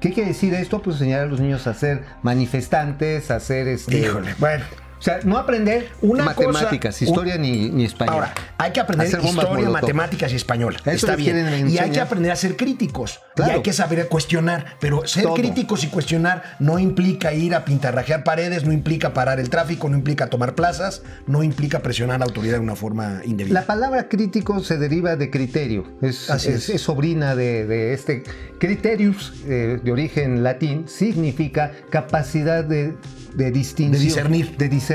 ¿Qué 0.00 0.12
quiere 0.12 0.30
decir 0.30 0.52
esto? 0.54 0.82
Pues 0.82 0.96
enseñar 0.96 1.20
a 1.20 1.26
los 1.26 1.38
niños 1.38 1.68
a 1.68 1.74
ser 1.74 2.02
manifestantes, 2.22 3.30
a 3.30 3.38
ser 3.38 3.68
este. 3.68 3.98
Híjole, 3.98 4.34
bueno. 4.38 4.64
O 5.02 5.04
sea, 5.04 5.18
no 5.24 5.36
aprender 5.36 5.88
Una 6.00 6.24
matemáticas, 6.26 6.94
cosa- 6.94 7.04
historia 7.04 7.36
ni, 7.36 7.70
ni 7.70 7.84
español. 7.86 8.14
Ahora, 8.14 8.34
hay 8.56 8.70
que 8.70 8.78
aprender 8.78 9.08
Hacer 9.08 9.24
historia, 9.24 9.68
matemáticas 9.68 10.32
y 10.32 10.36
español. 10.36 10.76
Eso 10.86 11.06
Está 11.06 11.16
bien. 11.16 11.68
Y 11.68 11.78
hay 11.78 11.90
que 11.90 12.00
aprender 12.00 12.30
a 12.30 12.36
ser 12.36 12.56
críticos. 12.56 13.20
Claro. 13.34 13.50
Y 13.50 13.54
hay 13.56 13.62
que 13.62 13.72
saber 13.72 14.06
cuestionar. 14.06 14.76
Pero 14.78 15.04
ser 15.08 15.24
Todo. 15.24 15.34
críticos 15.34 15.82
y 15.82 15.88
cuestionar 15.88 16.44
no 16.60 16.78
implica 16.78 17.32
ir 17.32 17.52
a 17.56 17.64
pintarrajear 17.64 18.22
paredes, 18.22 18.64
no 18.64 18.70
implica 18.72 19.12
parar 19.12 19.40
el 19.40 19.50
tráfico, 19.50 19.88
no 19.88 19.96
implica 19.96 20.28
tomar 20.28 20.54
plazas, 20.54 21.02
no 21.26 21.42
implica 21.42 21.80
presionar 21.80 22.16
a 22.16 22.18
la 22.20 22.24
autoridad 22.26 22.54
de 22.54 22.60
una 22.60 22.76
forma 22.76 23.22
indebida. 23.24 23.54
La 23.54 23.66
palabra 23.66 24.08
crítico 24.08 24.60
se 24.60 24.78
deriva 24.78 25.16
de 25.16 25.30
criterio, 25.30 25.84
es, 26.00 26.30
Así 26.30 26.50
es- 26.50 26.68
es. 26.68 26.76
es 26.76 26.80
sobrina 26.82 27.34
de, 27.34 27.66
de 27.66 27.92
este 27.92 28.22
criterius 28.60 29.32
eh, 29.46 29.80
de 29.82 29.90
origen 29.92 30.44
latín, 30.44 30.86
significa 30.86 31.72
capacidad 31.90 32.62
de 32.62 32.94
de 33.34 33.50
distinción. 33.50 33.92
De 33.98 34.04
discernir. 34.04 34.56
De 34.58 34.68
discernir. 34.68 34.91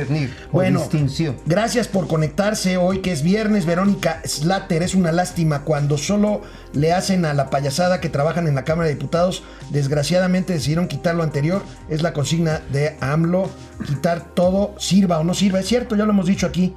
Bueno, 0.52 0.80
o 0.80 0.82
distinción. 0.84 1.38
gracias 1.46 1.88
por 1.88 2.08
conectarse 2.08 2.78
hoy 2.78 3.00
que 3.00 3.12
es 3.12 3.24
viernes. 3.24 3.66
Verónica 3.66 4.22
Slater, 4.26 4.84
es 4.84 4.96
una 4.96 5.12
lástima 5.12 5.64
cuando 5.64 5.98
solo 5.98 6.42
le 6.74 6.94
hacen 6.94 7.26
a 7.26 7.34
la 7.34 7.50
payasada 7.50 8.00
que 8.00 8.10
trabajan 8.10 8.48
en 8.48 8.56
la 8.56 8.64
Cámara 8.64 8.88
de 8.88 8.96
Diputados. 8.96 9.44
Desgraciadamente 9.70 10.54
decidieron 10.54 10.88
quitar 10.88 11.16
lo 11.16 11.24
anterior. 11.24 11.62
Es 11.90 12.02
la 12.02 12.14
consigna 12.14 12.62
de 12.72 12.96
AMLO. 13.02 13.50
Quitar 13.86 14.34
todo, 14.34 14.76
sirva 14.80 15.20
o 15.20 15.24
no 15.24 15.34
sirva. 15.34 15.60
Es 15.60 15.68
cierto, 15.68 15.96
ya 15.96 16.06
lo 16.06 16.12
hemos 16.12 16.26
dicho 16.26 16.46
aquí. 16.46 16.76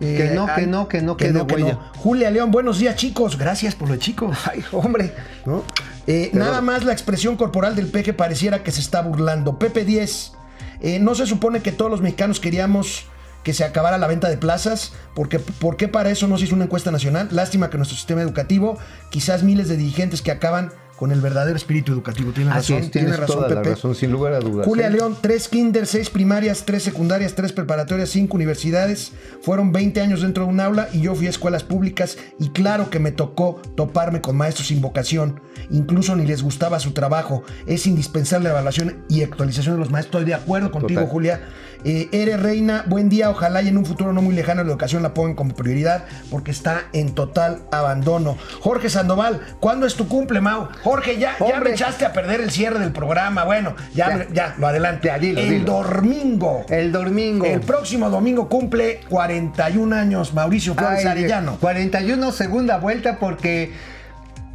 Eh, 0.00 0.16
Que 0.16 0.34
no, 0.34 0.46
que 0.54 0.66
no, 0.66 0.88
que 0.88 1.02
no 1.02 1.16
quede 1.16 1.42
huella. 1.42 1.78
Julia 1.98 2.30
León, 2.30 2.50
buenos 2.50 2.78
días 2.78 2.96
chicos. 2.96 3.36
Gracias 3.36 3.74
por 3.74 3.88
lo 3.88 3.94
de 3.94 4.00
chicos. 4.00 4.36
Ay, 4.50 4.64
hombre. 4.72 5.12
¿no? 5.44 5.62
Eh, 6.06 6.30
nada 6.32 6.60
más 6.62 6.84
la 6.84 6.92
expresión 6.92 7.36
corporal 7.36 7.76
del 7.76 7.86
peje 7.86 8.12
pareciera 8.14 8.62
que 8.62 8.72
se 8.72 8.80
está 8.80 9.02
burlando. 9.02 9.58
Pepe 9.58 9.84
10, 9.84 10.32
eh, 10.80 10.98
no 10.98 11.14
se 11.14 11.26
supone 11.26 11.60
que 11.60 11.72
todos 11.72 11.90
los 11.90 12.00
mexicanos 12.00 12.40
queríamos 12.40 13.06
que 13.42 13.54
se 13.54 13.64
acabara 13.64 13.98
la 13.98 14.06
venta 14.06 14.28
de 14.28 14.36
plazas, 14.36 14.92
porque 15.14 15.38
¿por 15.38 15.76
qué 15.76 15.88
para 15.88 16.10
eso 16.10 16.26
no 16.26 16.36
se 16.36 16.44
hizo 16.44 16.54
una 16.54 16.64
encuesta 16.64 16.90
nacional? 16.90 17.28
Lástima 17.30 17.70
que 17.70 17.78
nuestro 17.78 17.96
sistema 17.96 18.20
educativo, 18.20 18.78
quizás 19.10 19.42
miles 19.42 19.68
de 19.68 19.76
dirigentes 19.76 20.20
que 20.20 20.30
acaban 20.30 20.72
con 21.00 21.12
el 21.12 21.22
verdadero 21.22 21.56
espíritu 21.56 21.92
educativo. 21.92 22.30
Tienes 22.30 22.52
Así 22.54 22.74
razón, 22.74 22.84
es, 22.84 22.90
tienes 22.90 23.12
tiene 23.12 23.16
razón, 23.16 23.36
toda 23.36 23.48
la 23.48 23.62
Pepe. 23.62 23.70
razón, 23.70 23.94
sin 23.94 24.12
lugar 24.12 24.34
a 24.34 24.40
dudas. 24.40 24.66
Julia 24.66 24.88
¿eh? 24.88 24.90
León, 24.90 25.16
tres 25.18 25.48
kinder, 25.48 25.86
seis 25.86 26.10
primarias, 26.10 26.64
tres 26.66 26.82
secundarias, 26.82 27.34
tres 27.34 27.54
preparatorias, 27.54 28.10
cinco 28.10 28.36
universidades. 28.36 29.12
Fueron 29.40 29.72
20 29.72 29.98
años 30.02 30.20
dentro 30.20 30.44
de 30.44 30.50
un 30.50 30.60
aula 30.60 30.90
y 30.92 31.00
yo 31.00 31.14
fui 31.14 31.26
a 31.26 31.30
escuelas 31.30 31.64
públicas 31.64 32.18
y 32.38 32.50
claro 32.50 32.90
que 32.90 32.98
me 32.98 33.12
tocó 33.12 33.62
toparme 33.76 34.20
con 34.20 34.36
maestros 34.36 34.68
sin 34.68 34.82
vocación. 34.82 35.40
Incluso 35.70 36.14
ni 36.16 36.26
les 36.26 36.42
gustaba 36.42 36.78
su 36.80 36.92
trabajo. 36.92 37.44
Es 37.66 37.86
indispensable 37.86 38.44
la 38.44 38.50
evaluación 38.50 39.02
y 39.08 39.22
actualización 39.22 39.76
de 39.76 39.80
los 39.80 39.90
maestros. 39.90 40.20
Estoy 40.20 40.26
de 40.26 40.34
acuerdo 40.34 40.70
contigo, 40.70 41.00
Total. 41.00 41.12
Julia. 41.12 41.48
Eh, 41.84 42.08
eres 42.12 42.40
reina, 42.40 42.84
buen 42.86 43.08
día. 43.08 43.30
Ojalá 43.30 43.62
y 43.62 43.68
en 43.68 43.76
un 43.78 43.86
futuro 43.86 44.12
no 44.12 44.22
muy 44.22 44.34
lejano 44.34 44.62
la 44.62 44.70
educación 44.70 45.02
la 45.02 45.14
pongan 45.14 45.34
como 45.34 45.54
prioridad 45.54 46.04
porque 46.30 46.50
está 46.50 46.82
en 46.92 47.14
total 47.14 47.62
abandono. 47.72 48.36
Jorge 48.60 48.90
Sandoval, 48.90 49.40
¿cuándo 49.60 49.86
es 49.86 49.94
tu 49.94 50.08
cumple, 50.08 50.40
Mau? 50.40 50.68
Jorge, 50.82 51.18
ya, 51.18 51.36
ya 51.38 51.60
me 51.60 51.70
echaste 51.70 52.04
a 52.04 52.12
perder 52.12 52.40
el 52.40 52.50
cierre 52.50 52.78
del 52.78 52.92
programa. 52.92 53.44
Bueno, 53.44 53.74
ya, 53.94 54.26
Ya. 54.32 54.54
lo 54.58 54.66
adelante. 54.66 55.08
Ya, 55.08 55.18
dilo, 55.18 55.40
el 55.40 55.48
dilo. 55.50 55.82
domingo. 55.82 56.64
El 56.68 56.92
domingo. 56.92 57.46
El 57.46 57.60
próximo 57.60 58.10
domingo 58.10 58.48
cumple 58.48 59.00
41 59.08 59.92
años 59.96 60.34
Mauricio 60.34 60.74
Flores 60.74 61.04
Arellano. 61.06 61.56
41 61.60 62.32
segunda 62.32 62.78
vuelta 62.78 63.18
porque 63.18 63.72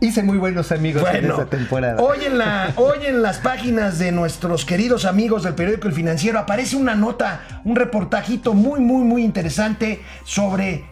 hice 0.01 0.23
muy 0.23 0.37
buenos 0.37 0.71
amigos 0.71 1.03
en 1.13 1.25
esta 1.25 1.45
temporada. 1.45 2.01
hoy 2.01 2.19
en, 2.25 2.37
la, 2.37 2.73
hoy 2.75 3.05
en 3.05 3.21
las 3.21 3.39
páginas 3.39 3.99
de 3.99 4.11
nuestros 4.11 4.65
queridos 4.65 5.05
amigos 5.05 5.43
del 5.43 5.55
periódico 5.55 5.87
El 5.87 5.93
Financiero 5.93 6.39
aparece 6.39 6.75
una 6.75 6.95
nota, 6.95 7.61
un 7.63 7.75
reportajito 7.75 8.53
muy, 8.53 8.79
muy, 8.79 9.03
muy 9.03 9.23
interesante 9.23 10.01
sobre 10.23 10.85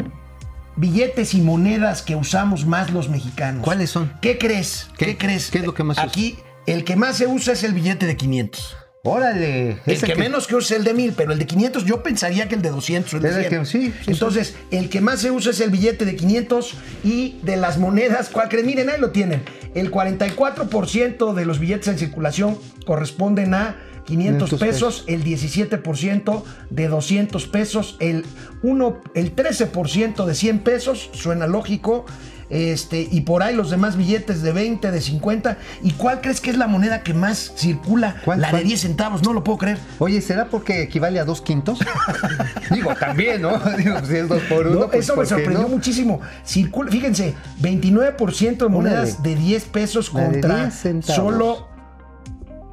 billetes 0.76 1.34
y 1.34 1.42
monedas 1.42 2.02
que 2.02 2.16
usamos 2.16 2.66
más 2.66 2.92
los 2.92 3.10
mexicanos. 3.10 3.64
¿Cuáles 3.64 3.90
son? 3.90 4.12
¿Qué 4.22 4.38
crees? 4.38 4.90
¿Qué, 4.98 5.06
¿Qué? 5.08 5.18
crees? 5.18 5.52
¿Qué 5.52 5.60
es 5.60 5.66
lo 5.66 5.74
que 5.74 5.84
más 5.84 5.98
se 5.98 6.02
usa? 6.02 6.10
Aquí, 6.10 6.40
el 6.66 6.84
que 6.84 6.96
más 6.96 7.18
se 7.18 7.28
usa 7.28 7.54
es 7.54 7.64
el 7.64 7.74
billete 7.74 8.06
de 8.06 8.18
500. 8.18 8.78
Órale. 9.06 9.82
El 9.86 9.94
ese 9.94 10.06
que, 10.08 10.16
menos 10.16 10.48
que 10.48 10.56
usa 10.56 10.78
es 10.78 10.80
el 10.80 10.86
de 10.86 10.94
1000, 10.94 11.12
pero 11.12 11.34
el 11.34 11.40
de 11.40 11.46
500 11.46 11.84
yo 11.84 12.02
pensaría 12.02 12.48
que 12.48 12.56
el 12.56 12.62
de 12.62 12.70
200 12.70 13.14
o 13.14 13.18
el 13.18 13.24
de 13.24 13.30
Es 13.30 13.36
el 13.36 13.46
100. 13.50 13.60
que- 13.60 13.66
sí, 13.66 13.94
sí, 14.06 14.12
Entonces, 14.12 14.56
el 14.72 14.90
que 14.90 15.02
más 15.02 15.20
se 15.20 15.30
usa 15.30 15.52
es 15.52 15.60
el 15.60 15.72
billete 15.72 16.06
de 16.06 16.16
500 16.16 16.74
y 17.04 17.38
de 17.44 17.58
las 17.58 17.78
monedas, 17.78 18.30
¿cuál 18.30 18.48
creen? 18.48 18.66
Miren, 18.66 18.90
ahí 18.90 19.02
lo 19.02 19.12
tienen. 19.12 19.44
El 19.76 19.92
44% 19.92 21.34
de 21.34 21.46
los 21.46 21.60
billetes 21.60 21.90
en 21.90 21.98
circulación 21.98 22.58
corresponden 22.86 23.54
a 23.54 23.76
500 24.06 24.50
500 24.52 24.60
pesos, 24.60 25.04
el 25.08 25.24
17% 25.26 26.44
de 26.70 26.88
200 26.88 27.48
pesos, 27.48 27.98
el, 28.00 28.26
1, 28.62 29.02
el 29.16 29.36
13% 29.36 30.26
de 30.26 30.34
100 30.36 30.60
pesos, 30.60 31.10
suena 31.14 31.46
lógico, 31.46 32.06
este, 32.54 33.08
y 33.10 33.22
por 33.22 33.42
ahí 33.42 33.56
los 33.56 33.72
demás 33.72 33.98
billetes 33.98 34.44
de 34.44 34.52
20, 34.52 34.92
de 34.92 35.02
50. 35.02 35.58
¿Y 35.82 35.92
cuál 35.94 36.22
crees 36.22 36.40
que 36.40 36.52
es 36.52 36.58
la 36.58 36.68
moneda 36.68 37.02
que 37.02 37.16
más 37.16 37.52
circula? 37.58 38.18
¿Cuál, 38.24 38.42
la 38.42 38.52
cuál? 38.52 38.62
de 38.62 38.68
10 38.70 38.82
centavos, 38.82 39.24
no 39.24 39.34
lo 39.34 39.44
puedo 39.44 39.58
creer. 39.58 39.80
Oye, 39.98 40.22
¿será 40.22 40.46
porque 40.46 40.84
equivale 40.84 41.20
a 41.20 41.26
dos 41.26 41.42
quintos? 41.42 41.80
Digo, 42.72 42.94
también, 42.96 43.42
¿no? 43.42 43.58
Digo, 43.78 43.98
si 44.06 44.18
es 44.18 44.30
dos 44.30 44.44
por 44.44 44.68
uno. 44.68 44.82
No, 44.82 44.90
pues, 44.90 45.06
eso 45.06 45.14
me 45.14 45.18
¿por 45.18 45.24
qué 45.26 45.30
sorprendió 45.30 45.64
no? 45.64 45.70
muchísimo. 45.70 46.22
Circula, 46.46 46.92
fíjense, 46.92 47.34
29% 47.60 48.58
de 48.58 48.70
monedas 48.70 49.18
Órale. 49.20 49.30
de 49.30 49.36
10 49.36 49.64
pesos 49.66 50.14
de 50.14 50.24
contra 50.24 50.62
10 50.66 50.74
centavos. 50.74 51.16
solo 51.16 51.73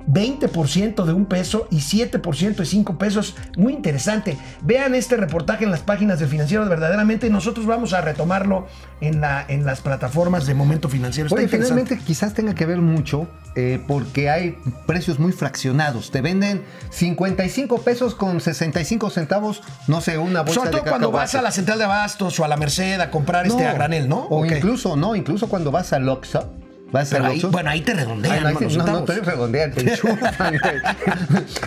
20% 0.07 1.05
de 1.05 1.13
un 1.13 1.27
peso 1.27 1.69
y 1.71 1.79
7% 1.79 2.57
de 2.57 2.67
5 2.67 2.99
pesos. 2.99 3.37
Muy 3.57 3.73
interesante. 3.73 4.37
Vean 4.63 4.95
este 4.95 5.17
reportaje 5.17 5.65
en 5.65 5.71
las 5.71 5.81
páginas 5.81 6.19
del 6.19 6.29
financiero. 6.29 6.69
Verdaderamente 6.69 7.31
nosotros 7.31 7.67
vamos 7.67 7.93
a 7.93 8.01
retomarlo 8.01 8.67
en, 9.01 9.21
la, 9.21 9.45
en 9.49 9.65
las 9.65 9.81
plataformas 9.81 10.47
de 10.47 10.55
Momento 10.55 10.89
Financiero. 10.89 11.29
Está 11.29 11.39
Oye, 11.39 11.49
finalmente 11.49 11.99
quizás 11.99 12.35
tenga 12.35 12.55
que 12.55 12.67
ver 12.67 12.79
mucho 12.79 13.29
eh, 13.57 13.83
porque 13.87 14.31
hay 14.31 14.57
precios 14.87 15.19
muy 15.19 15.33
fraccionados. 15.33 16.11
Te 16.11 16.21
venden 16.21 16.63
55 16.91 17.83
pesos 17.83 18.15
con 18.15 18.41
65 18.41 19.11
centavos, 19.11 19.63
no 19.89 20.01
sé, 20.01 20.19
una 20.19 20.43
bolsa 20.43 20.55
Sobre 20.55 20.71
de 20.71 20.77
todo 20.79 20.91
cuando 20.91 21.11
vas 21.11 21.35
a 21.35 21.43
la 21.43 21.51
central 21.51 21.79
de 21.79 21.85
abastos 21.85 22.39
o 22.39 22.45
a 22.45 22.49
la 22.49 22.57
Merced 22.57 23.01
a 23.01 23.11
comprar 23.11 23.47
este 23.47 23.67
a 23.67 23.73
granel, 23.73 24.09
¿no? 24.09 24.27
O 24.31 24.45
incluso, 24.45 24.97
no, 24.97 25.17
incluso 25.17 25.49
cuando 25.49 25.71
vas 25.71 25.93
al 25.93 26.09
Oxxo, 26.09 26.60
vas 26.93 27.13
ahí- 27.13 27.41
bueno, 27.51 27.71
ahí 27.71 27.81
te 27.83 27.95
redondean. 27.95 28.47
Ay, 28.47 28.55
no, 28.55 28.85
no, 28.85 28.87
no, 28.93 29.05
te 29.05 29.21
redondean, 29.21 29.73
te 29.73 29.83
güey. 29.85 30.15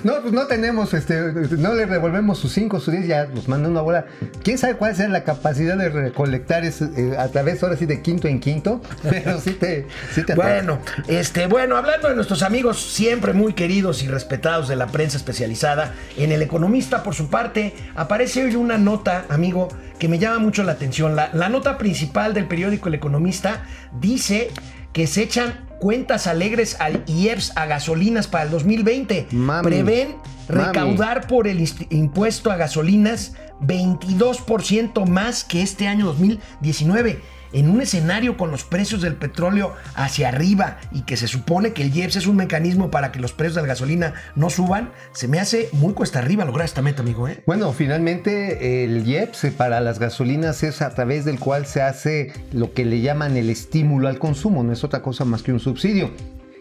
No, 0.04 0.22
pues 0.22 0.34
no 0.34 0.48
tenemos, 0.48 0.94
este, 0.94 1.20
no 1.58 1.74
le 1.74 1.86
revolvemos 1.86 2.38
sus 2.40 2.52
5, 2.54 2.80
sus 2.80 2.94
10, 2.94 3.08
ya 3.08 3.26
nos 3.28 3.48
mandan 3.48 3.72
una 3.72 3.82
bola. 3.82 4.06
¿Quién 4.44 4.58
sabe 4.58 4.76
cuál 4.76 4.96
será 4.96 5.10
la 5.10 5.24
capacidad 5.24 5.78
de 5.78 5.90
recolectar 5.90 6.66
ese, 6.66 6.86
eh, 6.96 7.16
a 7.18 7.28
través 7.30 7.62
ahora 7.64 7.78
sí 7.78 7.86
de 7.86 8.02
quinto 8.02 8.28
en 8.28 8.40
quinto? 8.40 8.82
Pero 9.04 9.40
sí 9.40 9.52
te, 9.52 9.88
sí 10.14 10.24
te 10.24 10.36
Bueno, 10.36 10.80
este, 11.08 11.48
bueno, 11.48 11.78
hablando 11.78 12.10
de 12.10 12.16
nuestros 12.16 12.44
amigos 12.44 12.82
siempre 12.82 13.34
muy 13.34 13.54
queridos 13.54 14.04
y 14.04 14.08
respetados 14.08 14.68
de 14.68 14.76
la 14.76 14.88
prensa 14.88 15.18
especializada, 15.18 15.94
en 16.18 16.32
El 16.32 16.42
Economista, 16.42 17.04
por 17.04 17.16
su 17.16 17.30
parte, 17.30 17.74
aparece 17.96 18.44
hoy 18.44 18.56
una 18.56 18.78
nota, 18.78 19.26
amigo, 19.30 19.70
que 20.00 20.08
me 20.08 20.20
llama 20.20 20.40
mucho 20.40 20.64
la 20.64 20.74
atención. 20.74 21.16
La, 21.16 21.30
la 21.34 21.50
nota 21.50 21.78
principal 21.78 22.34
del 22.34 22.46
periódico 22.46 22.90
El 22.90 22.96
Economista 22.96 23.64
dice 24.00 24.52
que 24.94 25.08
se 25.08 25.24
echan 25.24 25.68
cuentas 25.80 26.28
alegres 26.28 26.78
al 26.80 27.04
IEPS 27.08 27.58
a 27.58 27.66
gasolinas 27.66 28.28
para 28.28 28.46
el 28.46 28.52
2020. 28.52 29.28
Mami. 29.32 29.64
Prevén 29.64 30.16
Mami. 30.48 30.66
recaudar 30.66 31.28
por 31.28 31.48
el 31.48 31.68
impuesto 31.90 32.52
a 32.52 32.56
gasolinas 32.56 33.34
22% 33.66 35.08
más 35.08 35.44
que 35.44 35.62
este 35.62 35.88
año 35.88 36.06
2019 36.06 37.22
en 37.54 37.70
un 37.70 37.82
escenario 37.82 38.36
con 38.36 38.52
los 38.52 38.64
precios 38.64 39.02
del 39.02 39.16
petróleo 39.16 39.74
hacia 39.96 40.30
arriba 40.30 40.80
y 40.92 41.02
que 41.04 41.16
se 41.16 41.28
supone 41.28 41.72
que 41.72 41.84
el 41.84 41.96
IEPS 41.96 42.18
es 42.18 42.28
un 42.28 42.36
mecanismo 42.36 42.92
para 42.92 43.12
que 43.12 43.20
los 43.20 43.32
precios 43.32 43.56
de 43.56 43.62
la 43.62 43.68
gasolina 43.68 44.14
no 44.36 44.50
suban, 44.50 44.92
se 45.14 45.28
me 45.28 45.40
hace 45.40 45.70
muy 45.72 45.94
cuesta 45.94 46.20
arriba 46.20 46.44
lograr 46.46 46.66
esta 46.66 46.82
meta, 46.82 47.02
amigo. 47.02 47.28
¿eh? 47.28 47.44
Bueno, 47.46 47.72
finalmente 47.72 48.84
el 48.84 49.08
IEPS 49.08 49.52
para 49.56 49.80
las 49.80 50.00
gasolinas 50.00 50.64
es 50.64 50.82
a 50.82 50.90
través 50.90 51.26
del 51.26 51.40
cual 51.40 51.66
se 51.66 51.82
hace 51.82 52.34
lo 52.52 52.74
que 52.74 52.86
le 52.86 53.02
llaman 53.02 53.38
el 53.38 53.50
estímulo 53.50 54.08
al 54.08 54.20
consumo, 54.20 54.64
no 54.64 54.74
es 54.74 54.84
otra 54.84 55.02
cosa 55.02 55.24
más 55.24 55.44
que 55.44 55.54
un 55.54 55.60
subsidio. 55.60 56.12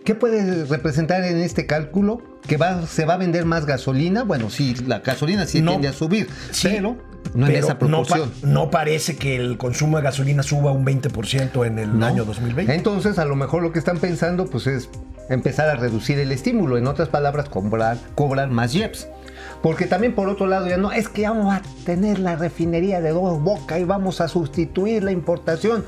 ¿Qué 0.04 0.14
puede 0.14 0.64
representar 0.64 1.22
en 1.24 1.38
este 1.38 1.66
cálculo? 1.66 2.20
¿Que 2.46 2.56
va, 2.56 2.86
se 2.86 3.04
va 3.04 3.14
a 3.14 3.16
vender 3.18 3.44
más 3.44 3.66
gasolina? 3.66 4.24
Bueno, 4.24 4.50
sí, 4.50 4.74
la 4.86 4.98
gasolina 5.00 5.46
sí 5.46 5.60
No. 5.62 5.72
tiende 5.72 5.88
a 5.88 5.92
subir, 5.92 6.28
Sí, 6.50 6.68
pero 6.72 6.96
no 7.34 7.46
en 7.46 7.52
pero 7.52 7.64
esa 7.66 7.74
no 7.74 7.78
pa- 7.78 7.86
proporción. 7.86 8.32
No, 8.42 8.70
parece 8.70 9.16
que 9.16 9.36
el 9.36 9.58
consumo 9.58 9.98
de 9.98 10.02
gasolina 10.02 10.42
suba 10.42 10.72
un 10.72 10.84
20% 10.84 11.64
en 11.64 11.78
el 11.78 11.98
¿no? 11.98 12.06
año 12.06 12.24
2020. 12.24 12.74
Entonces, 12.74 13.18
a 13.18 13.24
lo 13.24 13.36
mejor 13.36 13.62
lo 13.62 13.70
que 13.72 13.78
están 13.78 13.98
pensando 13.98 14.46
pues 14.46 14.66
es 14.66 14.88
empezar 15.28 15.68
a 15.68 15.76
reducir 15.76 16.18
el 16.18 16.32
estímulo, 16.32 16.76
en 16.78 16.88
otras 16.88 17.08
palabras, 17.08 17.48
cobrar, 17.48 17.96
cobrar 18.16 18.50
más 18.50 18.74
IEPS. 18.74 19.06
Porque 19.62 19.86
también 19.86 20.14
por 20.16 20.28
otro 20.28 20.48
lado 20.48 20.66
ya 20.66 20.76
no, 20.78 20.90
es 20.90 21.08
que 21.08 21.22
vamos 21.28 21.54
a 21.54 21.62
tener 21.86 22.18
la 22.18 22.34
refinería 22.34 23.00
de 23.00 23.10
dos 23.10 23.40
bocas 23.40 23.78
y 23.78 23.84
vamos 23.84 24.20
a 24.20 24.26
sustituir 24.26 25.04
la 25.04 25.12
importación. 25.12 25.84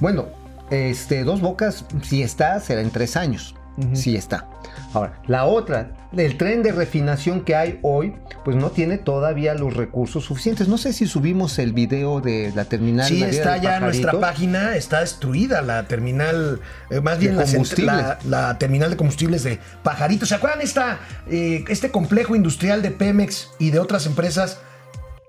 Bueno, 0.00 0.26
este, 0.70 1.24
dos 1.24 1.40
bocas, 1.40 1.84
si 2.02 2.22
está, 2.22 2.60
será 2.60 2.80
en 2.80 2.90
tres 2.90 3.16
años. 3.16 3.54
Si 3.92 4.14
está. 4.14 4.46
Ahora, 4.92 5.20
la 5.26 5.46
otra, 5.46 5.90
el 6.16 6.38
tren 6.38 6.62
de 6.62 6.70
refinación 6.70 7.40
que 7.40 7.56
hay 7.56 7.80
hoy, 7.82 8.14
pues 8.44 8.56
no 8.56 8.70
tiene 8.70 8.98
todavía 8.98 9.54
los 9.54 9.74
recursos 9.74 10.26
suficientes. 10.26 10.68
No 10.68 10.78
sé 10.78 10.92
si 10.92 11.08
subimos 11.08 11.58
el 11.58 11.72
video 11.72 12.20
de 12.20 12.52
la 12.54 12.66
terminal. 12.66 13.08
Sí, 13.08 13.24
está 13.24 13.56
ya 13.56 13.78
en 13.78 13.82
nuestra 13.82 14.12
página, 14.20 14.76
está 14.76 15.00
destruida 15.00 15.60
la 15.60 15.88
terminal, 15.88 16.60
eh, 16.88 17.00
más 17.00 17.18
bien 17.18 17.36
la, 17.36 17.44
la, 17.78 18.18
la 18.28 18.58
terminal 18.58 18.90
de 18.90 18.96
combustibles 18.96 19.42
de 19.42 19.58
Pajarito. 19.82 20.24
¿Se 20.24 20.36
acuerdan 20.36 20.60
esta, 20.60 21.00
eh, 21.28 21.64
este 21.66 21.90
complejo 21.90 22.36
industrial 22.36 22.80
de 22.80 22.92
Pemex 22.92 23.50
y 23.58 23.70
de 23.70 23.80
otras 23.80 24.06
empresas 24.06 24.60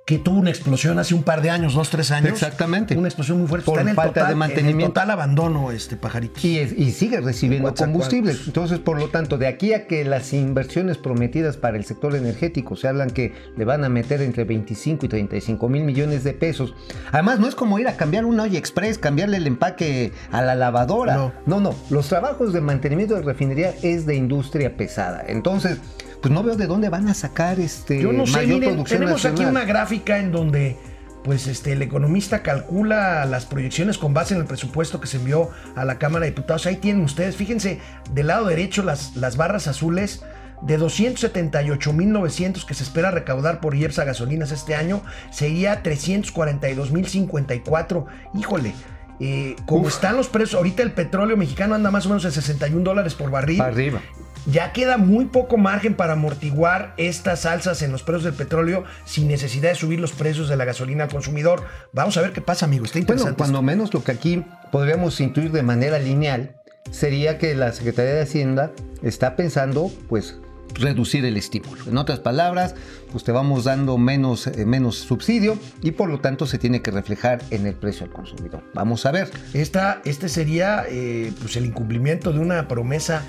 que 0.06 0.20
tuvo 0.20 0.38
una 0.40 0.52
explosión 0.52 1.00
hace 1.00 1.16
un 1.16 1.24
par 1.24 1.42
de 1.42 1.50
años, 1.50 1.74
dos, 1.74 1.90
tres 1.90 2.12
años. 2.12 2.30
Exactamente. 2.34 2.96
Una 2.96 3.08
explosión 3.08 3.40
muy 3.40 3.48
fuerte. 3.48 3.66
Por 3.66 3.80
Está 3.80 3.82
en 3.82 3.90
el 3.90 3.96
falta 3.96 4.14
total, 4.14 4.30
de 4.30 4.36
mantenimiento. 4.36 4.78
en 4.78 4.82
el 4.86 4.88
total 4.90 5.10
abandono, 5.10 5.72
este 5.72 5.96
pajarito. 5.98 6.40
Y, 6.44 6.60
es- 6.60 6.74
y 6.78 6.92
sigue 6.92 7.22
recibiendo 7.22 7.74
combustible. 7.74 8.36
Entonces, 8.46 8.78
por 8.78 9.00
lo 9.00 9.08
tanto, 9.10 9.40
de 9.40 9.48
aquí 9.48 9.74
a 9.74 9.88
que 9.88 10.06
las 10.06 10.32
inversiones 10.34 11.00
prometidas 11.00 11.58
para 11.58 11.76
el 11.78 11.86
sector 11.86 12.16
energético 12.16 12.76
se 12.76 12.88
hablan 12.88 13.10
que 13.10 13.34
le 13.58 13.66
van 13.66 13.84
a 13.84 13.90
meter 13.90 14.22
entre 14.22 14.44
25 14.44 15.08
y 15.08 15.10
35 15.10 15.70
mil 15.70 15.84
millones 15.84 16.24
de 16.24 16.34
pesos. 16.34 16.76
Además, 17.12 17.40
no 17.40 17.48
es 17.48 17.56
como 17.56 17.80
ir 17.80 17.88
a 17.88 17.98
cambiar 17.98 18.26
un 18.26 18.40
olla 18.40 18.60
express, 18.60 19.00
cambiarle 19.00 19.38
el 19.38 19.48
empaque 19.48 20.12
a 20.32 20.44
la 20.44 20.54
lavadora. 20.54 21.16
No. 21.16 21.34
no, 21.48 21.60
no. 21.60 21.76
Los 21.90 22.10
trabajos 22.10 22.54
de 22.54 22.62
mantenimiento 22.62 23.16
de 23.16 23.24
refinería 23.24 23.74
es 23.82 24.06
de 24.06 24.14
industria 24.16 24.78
pesada. 24.78 25.24
Entonces, 25.28 25.80
pues 26.26 26.34
no 26.34 26.42
veo 26.42 26.56
de 26.56 26.66
dónde 26.66 26.90
van 26.90 27.08
a 27.08 27.14
sacar 27.14 27.60
este 27.60 28.02
Yo 28.02 28.12
no 28.12 28.26
sé, 28.26 28.38
mayor 28.38 28.56
miren, 28.56 28.70
producción 28.72 29.00
tenemos 29.00 29.26
aquí 29.26 29.46
una 29.46 29.64
gráfica 29.64 30.18
en 30.18 30.32
donde 30.32 30.76
pues 31.24 31.46
este 31.46 31.74
el 31.74 31.84
economista 31.84 32.42
calcula 32.42 33.26
las 33.26 33.46
proyecciones 33.46 34.00
con 34.00 34.16
base 34.16 34.34
en 34.34 34.40
el 34.40 34.48
presupuesto 34.48 35.00
que 35.00 35.06
se 35.06 35.18
envió 35.18 35.52
a 35.76 35.86
la 35.86 36.00
Cámara 36.00 36.26
de 36.26 36.32
Diputados. 36.32 36.66
Ahí 36.66 36.78
tienen 36.78 37.04
ustedes, 37.04 37.36
fíjense, 37.36 37.80
del 38.12 38.26
lado 38.26 38.48
derecho 38.48 38.82
las, 38.82 39.16
las 39.16 39.38
barras 39.38 39.68
azules 39.68 40.24
de 40.64 40.80
278.900 40.80 42.66
que 42.66 42.74
se 42.74 42.84
espera 42.84 43.12
recaudar 43.12 43.60
por 43.60 43.76
IEPS 43.76 44.00
a 44.00 44.06
gasolinas 44.06 44.52
este 44.52 44.74
año, 44.74 45.04
sería 45.30 45.84
342.054. 45.84 48.06
Híjole, 48.34 48.74
eh, 49.20 49.56
como 49.68 49.90
están 49.90 50.18
los 50.18 50.28
precios, 50.28 50.56
ahorita 50.56 50.82
el 50.82 50.92
petróleo 50.92 51.38
mexicano 51.38 51.76
anda 51.76 51.92
más 51.92 52.08
o 52.08 52.10
menos 52.10 52.26
en 52.26 52.32
61 52.32 52.84
dólares 52.84 53.14
por 53.14 53.30
barril 53.30 53.62
arriba. 53.62 54.02
Ya 54.46 54.74
queda 54.74 54.98
muy 54.98 55.26
poco 55.26 55.58
margen 55.58 55.96
para 55.96 56.14
amortiguar 56.14 56.94
estas 56.98 57.46
alzas 57.46 57.82
en 57.82 57.92
los 57.92 58.04
precios 58.04 58.24
del 58.24 58.34
petróleo 58.34 58.84
sin 59.06 59.28
necesidad 59.28 59.70
de 59.70 59.76
subir 59.76 60.00
los 60.00 60.12
precios 60.12 60.50
de 60.50 60.56
la 60.56 60.66
gasolina 60.66 61.06
al 61.06 61.10
consumidor. 61.10 61.64
Vamos 61.94 62.18
a 62.18 62.22
ver 62.22 62.32
qué 62.32 62.42
pasa, 62.42 62.66
amigo. 62.66 62.86
Está 62.86 63.00
interesante. 63.00 63.32
Bueno, 63.32 63.38
cuando 63.38 63.60
esto. 63.60 63.66
menos 63.66 63.94
lo 63.94 64.04
que 64.04 64.12
aquí 64.12 64.46
podríamos 64.72 65.20
intuir 65.20 65.52
de 65.52 65.64
manera 65.64 66.00
lineal 66.00 66.56
sería 66.92 67.38
que 67.38 67.56
la 67.56 67.72
Secretaría 67.72 68.14
de 68.14 68.22
Hacienda 68.22 68.72
está 69.02 69.36
pensando, 69.36 69.92
pues, 70.08 70.38
reducir 70.76 71.26
el 71.26 71.38
estímulo. 71.38 71.84
En 71.88 71.98
otras 71.98 72.20
palabras, 72.20 72.76
pues 73.12 73.24
te 73.24 73.32
vamos 73.32 73.64
dando 73.64 73.98
menos, 73.98 74.48
eh, 74.48 74.66
menos 74.66 74.98
subsidio 74.98 75.58
y 75.82 75.92
por 75.92 76.10
lo 76.10 76.20
tanto 76.20 76.46
se 76.46 76.58
tiene 76.58 76.82
que 76.82 76.92
reflejar 76.92 77.42
en 77.50 77.66
el 77.66 77.76
precio 77.76 78.06
al 78.06 78.12
consumidor. 78.12 78.64
Vamos 78.74 79.06
a 79.06 79.12
ver. 79.12 79.32
Esta, 79.54 80.02
este 80.06 80.28
sería 80.30 80.84
eh, 80.90 81.32
pues 81.42 81.56
el 81.56 81.66
incumplimiento 81.66 82.34
de 82.34 82.40
una 82.40 82.68
promesa 82.68 83.24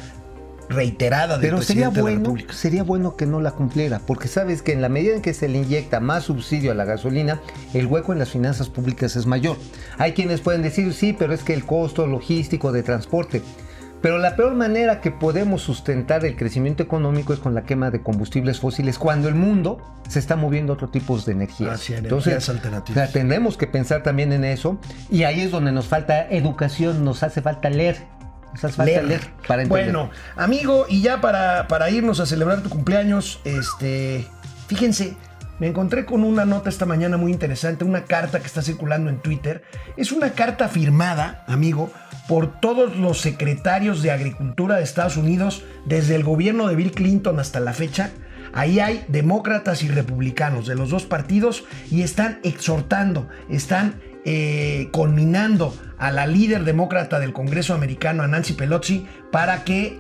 reiterada 0.69 1.39
del 1.39 1.51
Pero 1.51 1.63
sería 1.63 1.91
presidente 1.91 1.95
de 1.95 1.97
la 1.97 2.03
bueno, 2.03 2.19
República. 2.19 2.53
sería 2.53 2.83
bueno 2.83 3.17
que 3.17 3.27
no 3.27 3.41
la 3.41 3.53
cumpliera, 3.53 4.01
porque 4.01 4.29
sabes 4.29 4.63
que 4.63 4.73
en 4.73 4.83
la 4.83 4.89
medida 4.89 5.15
en 5.15 5.23
que 5.23 5.35
se 5.35 5.49
le 5.49 5.59
inyecta 5.59 6.01
más 6.01 6.25
subsidio 6.25 6.73
a 6.73 6.75
la 6.75 6.85
gasolina, 6.85 7.41
el 7.75 7.87
hueco 7.87 8.13
en 8.13 8.19
las 8.19 8.31
finanzas 8.31 8.69
públicas 8.69 9.17
es 9.17 9.27
mayor. 9.27 9.57
Hay 9.99 10.13
quienes 10.13 10.41
pueden 10.41 10.63
decir, 10.63 10.93
sí, 10.93 11.13
pero 11.13 11.33
es 11.33 11.43
que 11.43 11.55
el 11.55 11.65
costo 11.65 12.07
logístico 12.07 12.73
de 12.73 12.83
transporte. 12.83 13.43
Pero 14.03 14.19
la 14.19 14.37
peor 14.37 14.55
manera 14.55 15.01
que 15.01 15.11
podemos 15.11 15.63
sustentar 15.63 16.25
el 16.25 16.37
crecimiento 16.37 16.83
económico 16.83 17.33
es 17.33 17.41
con 17.41 17.55
la 17.55 17.65
quema 17.65 17.91
de 17.91 18.03
combustibles 18.03 18.61
fósiles 18.61 18.99
cuando 18.99 19.29
el 19.29 19.35
mundo 19.35 19.79
se 20.09 20.19
está 20.19 20.37
moviendo 20.37 20.73
a 20.73 20.75
otro 20.75 20.89
tipo 20.91 21.19
de 21.19 21.33
energías. 21.33 21.75
Hacia 21.75 21.99
energías 21.99 22.49
alternativas. 22.49 23.13
tendremos 23.13 23.57
que 23.57 23.67
pensar 23.67 24.03
también 24.03 24.33
en 24.33 24.45
eso 24.45 24.79
y 25.11 25.25
ahí 25.25 25.41
es 25.41 25.51
donde 25.51 25.73
nos 25.73 25.87
falta 25.87 26.29
educación, 26.29 27.05
nos 27.05 27.23
hace 27.23 27.43
falta 27.43 27.71
leer. 27.71 27.97
Nos 28.57 28.65
hace 28.65 28.77
falta 28.77 29.03
leer, 29.03 29.21
para 29.47 29.63
entender. 29.63 29.93
Bueno, 29.93 30.11
amigo, 30.35 30.87
y 30.89 31.03
ya 31.03 31.21
para, 31.21 31.69
para 31.69 31.91
irnos 31.91 32.21
a 32.21 32.27
celebrar 32.27 32.63
tu 32.63 32.71
cumpleaños, 32.71 33.39
este, 33.45 34.27
fíjense, 34.67 35.15
me 35.59 35.67
encontré 35.67 36.07
con 36.07 36.25
una 36.25 36.47
nota 36.47 36.71
esta 36.71 36.87
mañana 36.87 37.19
muy 37.19 37.33
interesante, 37.33 37.85
una 37.85 38.05
carta 38.05 38.41
que 38.41 38.47
está 38.47 38.63
circulando 38.63 39.11
en 39.11 39.19
Twitter. 39.19 39.63
Es 39.99 40.11
una 40.11 40.31
carta 40.31 40.69
firmada, 40.69 41.45
amigo, 41.47 41.91
por 42.29 42.59
todos 42.61 42.97
los 42.97 43.21
secretarios 43.21 44.03
de 44.03 44.11
Agricultura 44.11 44.77
de 44.77 44.85
Estados 44.85 45.19
Unidos, 45.19 45.63
desde 45.85 46.15
el 46.15 46.25
gobierno 46.25 46.67
de 46.67 46.77
Bill 46.77 46.93
Clinton 46.93 47.39
hasta 47.39 47.61
la 47.61 47.75
fecha. 47.75 48.11
Ahí 48.55 48.81
hay 48.81 49.05
demócratas 49.09 49.83
y 49.83 49.89
republicanos 49.89 50.67
de 50.67 50.77
los 50.77 50.89
dos 50.89 51.05
partidos 51.05 51.65
y 51.91 52.01
están 52.01 52.41
exhortando, 52.43 53.29
están 53.51 54.01
eh, 54.27 54.91
a 55.99 56.11
la 56.11 56.27
líder 56.27 56.65
demócrata 56.65 57.21
del 57.21 57.33
Congreso 57.33 57.73
americano, 57.75 58.23
a 58.23 58.27
Nancy 58.27 58.55
Pelosi, 58.55 59.07
para 59.31 59.65
que 59.65 59.99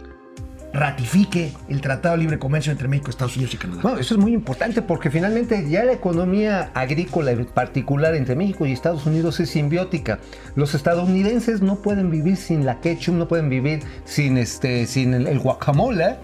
ratifique 0.72 1.52
el 1.68 1.80
Tratado 1.80 2.16
de 2.16 2.22
Libre 2.22 2.38
Comercio 2.38 2.72
entre 2.72 2.88
México, 2.88 3.10
Estados 3.10 3.36
Unidos 3.36 3.54
y 3.54 3.56
Canadá. 3.56 3.82
Bueno, 3.82 3.98
eso 3.98 4.14
es 4.14 4.20
muy 4.20 4.34
importante 4.34 4.82
porque 4.82 5.10
finalmente 5.10 5.68
ya 5.70 5.84
la 5.84 5.92
economía 5.92 6.70
agrícola 6.74 7.30
en 7.30 7.46
particular 7.46 8.14
entre 8.14 8.34
México 8.36 8.66
y 8.66 8.72
Estados 8.72 9.06
Unidos 9.06 9.40
es 9.40 9.50
simbiótica. 9.50 10.18
Los 10.54 10.74
estadounidenses 10.74 11.62
no 11.62 11.76
pueden 11.76 12.10
vivir 12.10 12.36
sin 12.36 12.66
la 12.66 12.80
ketchup, 12.80 13.14
no 13.14 13.28
pueden 13.28 13.48
vivir 13.48 13.80
sin 14.04 14.36
este, 14.36 14.86
sin 14.86 15.14
el, 15.14 15.26
el 15.26 15.38
guacamole. 15.38 16.16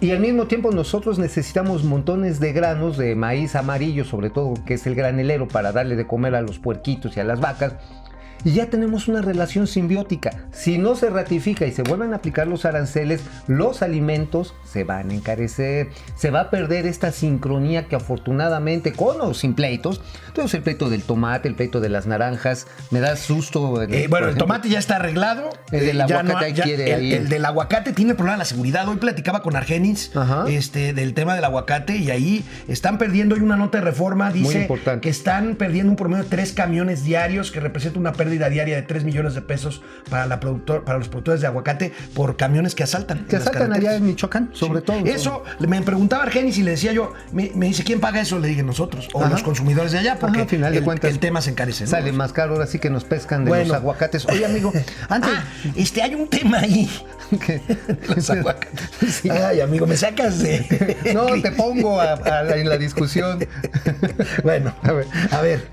Y 0.00 0.10
al 0.10 0.20
mismo 0.20 0.46
tiempo 0.46 0.70
nosotros 0.70 1.18
necesitamos 1.18 1.84
montones 1.84 2.40
de 2.40 2.52
granos 2.52 2.96
de 2.96 3.14
maíz 3.14 3.54
amarillo, 3.54 4.04
sobre 4.04 4.30
todo 4.30 4.54
que 4.64 4.74
es 4.74 4.86
el 4.86 4.94
granelero 4.94 5.48
para 5.48 5.72
darle 5.72 5.96
de 5.96 6.06
comer 6.06 6.34
a 6.34 6.42
los 6.42 6.58
puerquitos 6.58 7.16
y 7.16 7.20
a 7.20 7.24
las 7.24 7.40
vacas. 7.40 7.74
Y 8.44 8.52
ya 8.52 8.66
tenemos 8.66 9.08
una 9.08 9.22
relación 9.22 9.66
simbiótica. 9.66 10.30
Si 10.52 10.78
no 10.78 10.94
se 10.96 11.10
ratifica 11.10 11.64
y 11.66 11.72
se 11.72 11.82
vuelven 11.82 12.12
a 12.12 12.16
aplicar 12.16 12.46
los 12.48 12.64
aranceles, 12.64 13.20
los 13.46 13.82
alimentos 13.82 14.54
se 14.64 14.84
van 14.84 15.10
a 15.10 15.14
encarecer. 15.14 15.88
Se 16.16 16.30
va 16.30 16.40
a 16.42 16.50
perder 16.50 16.86
esta 16.86 17.12
sincronía 17.12 17.86
que 17.86 17.94
afortunadamente, 17.96 18.92
con 18.92 19.20
o 19.20 19.34
sin 19.34 19.54
pleitos, 19.54 20.00
entonces 20.28 20.54
el 20.54 20.62
pleito 20.62 20.90
del 20.90 21.02
tomate, 21.02 21.46
el 21.48 21.54
pleito 21.54 21.80
de 21.80 21.88
las 21.88 22.06
naranjas, 22.06 22.66
me 22.90 23.00
da 23.00 23.16
susto. 23.16 23.80
Eh, 23.82 24.06
bueno, 24.08 24.28
el 24.28 24.36
tomate 24.36 24.68
ya 24.68 24.78
está 24.78 24.96
arreglado. 24.96 25.50
El 25.70 25.86
del 25.86 26.00
Eh, 26.00 26.02
aguacate 26.02 26.52
ya- 26.52 26.64
quiere 26.64 26.92
el, 26.94 27.00
ahí. 27.00 27.12
el 27.12 27.28
del 27.28 27.44
aguacate 27.44 27.92
tiene 27.92 28.14
problema 28.14 28.32
de 28.34 28.38
la 28.40 28.44
seguridad. 28.44 28.88
Hoy 28.88 28.96
platicaba 28.96 29.42
con 29.42 29.54
Argenis 29.56 30.10
Ajá. 30.16 30.46
este, 30.48 30.92
del 30.94 31.14
tema 31.14 31.34
del 31.34 31.44
aguacate 31.44 31.96
y 31.96 32.10
ahí 32.10 32.44
están 32.66 32.98
perdiendo. 32.98 33.34
Hay 33.34 33.40
una 33.42 33.56
nota 33.56 33.78
de 33.78 33.84
reforma, 33.84 34.32
dice 34.32 34.68
que 35.00 35.08
están 35.10 35.54
perdiendo 35.56 35.90
un 35.90 35.96
promedio 35.96 36.24
de 36.24 36.30
tres 36.30 36.52
camiones 36.52 37.04
diarios, 37.04 37.50
que 37.52 37.60
representa 37.60 37.98
una 38.00 38.12
pérdida 38.12 38.31
diaria 38.38 38.76
de 38.76 38.82
3 38.82 39.04
millones 39.04 39.34
de 39.34 39.42
pesos 39.42 39.82
para, 40.10 40.26
la 40.26 40.40
productor, 40.40 40.84
para 40.84 40.98
los 40.98 41.08
productores 41.08 41.40
de 41.40 41.46
aguacate 41.46 41.92
por 42.14 42.36
camiones 42.36 42.74
que 42.74 42.82
asaltan. 42.82 43.24
Que 43.26 43.36
asaltan 43.36 43.72
allá 43.72 43.94
en 43.96 44.04
Michoacán, 44.06 44.50
sobre 44.52 44.80
Sí. 44.80 44.86
todo. 44.86 45.04
Eso, 45.06 45.42
me 45.60 45.80
preguntaba 45.82 46.22
Argenis 46.24 46.58
y 46.58 46.62
le 46.62 46.72
decía 46.72 46.92
yo, 46.92 47.12
me, 47.32 47.50
me 47.54 47.66
dice, 47.66 47.84
¿quién 47.84 48.00
paga 48.00 48.20
eso? 48.20 48.38
Le 48.38 48.48
dije 48.48 48.62
nosotros, 48.62 49.08
o 49.12 49.20
Ajá. 49.20 49.30
los 49.30 49.42
consumidores 49.42 49.92
de 49.92 49.98
allá, 49.98 50.16
porque 50.18 50.38
Ajá, 50.38 50.46
a 50.46 50.48
final 50.48 50.72
de 50.72 50.78
el, 50.78 50.84
cuentas, 50.84 51.10
el 51.10 51.18
tema 51.18 51.40
se 51.40 51.50
encarece. 51.50 51.84
¿no? 51.84 51.90
Sale 51.90 52.12
más 52.12 52.32
caro, 52.32 52.54
ahora 52.54 52.66
sí 52.66 52.78
que 52.78 52.90
nos 52.90 53.04
pescan 53.04 53.44
de 53.44 53.50
Bueno. 53.50 53.64
los 53.68 53.76
aguacates. 53.76 54.26
Oye, 54.26 54.44
amigo, 54.46 54.72
antes. 55.08 55.30
Ah, 55.34 55.44
este, 55.76 56.02
hay 56.02 56.14
un 56.14 56.28
tema 56.28 56.58
ahí. 56.60 56.90
Los 58.14 58.28
aguacates. 58.28 58.88
Sí. 59.22 59.30
Ay, 59.30 59.60
amigo, 59.60 59.86
me 59.86 59.96
sacas 59.96 60.38
de. 60.40 60.96
No, 61.14 61.26
te 61.40 61.50
pongo 61.52 62.00
a- 62.00 62.12
a 62.12 62.42
la- 62.42 62.56
en 62.56 62.68
la 62.68 62.76
discusión. 62.76 63.46
bueno, 64.42 64.74
A 64.82 64.92
ver. 64.92 65.06
a 65.30 65.40
ver. 65.40 65.66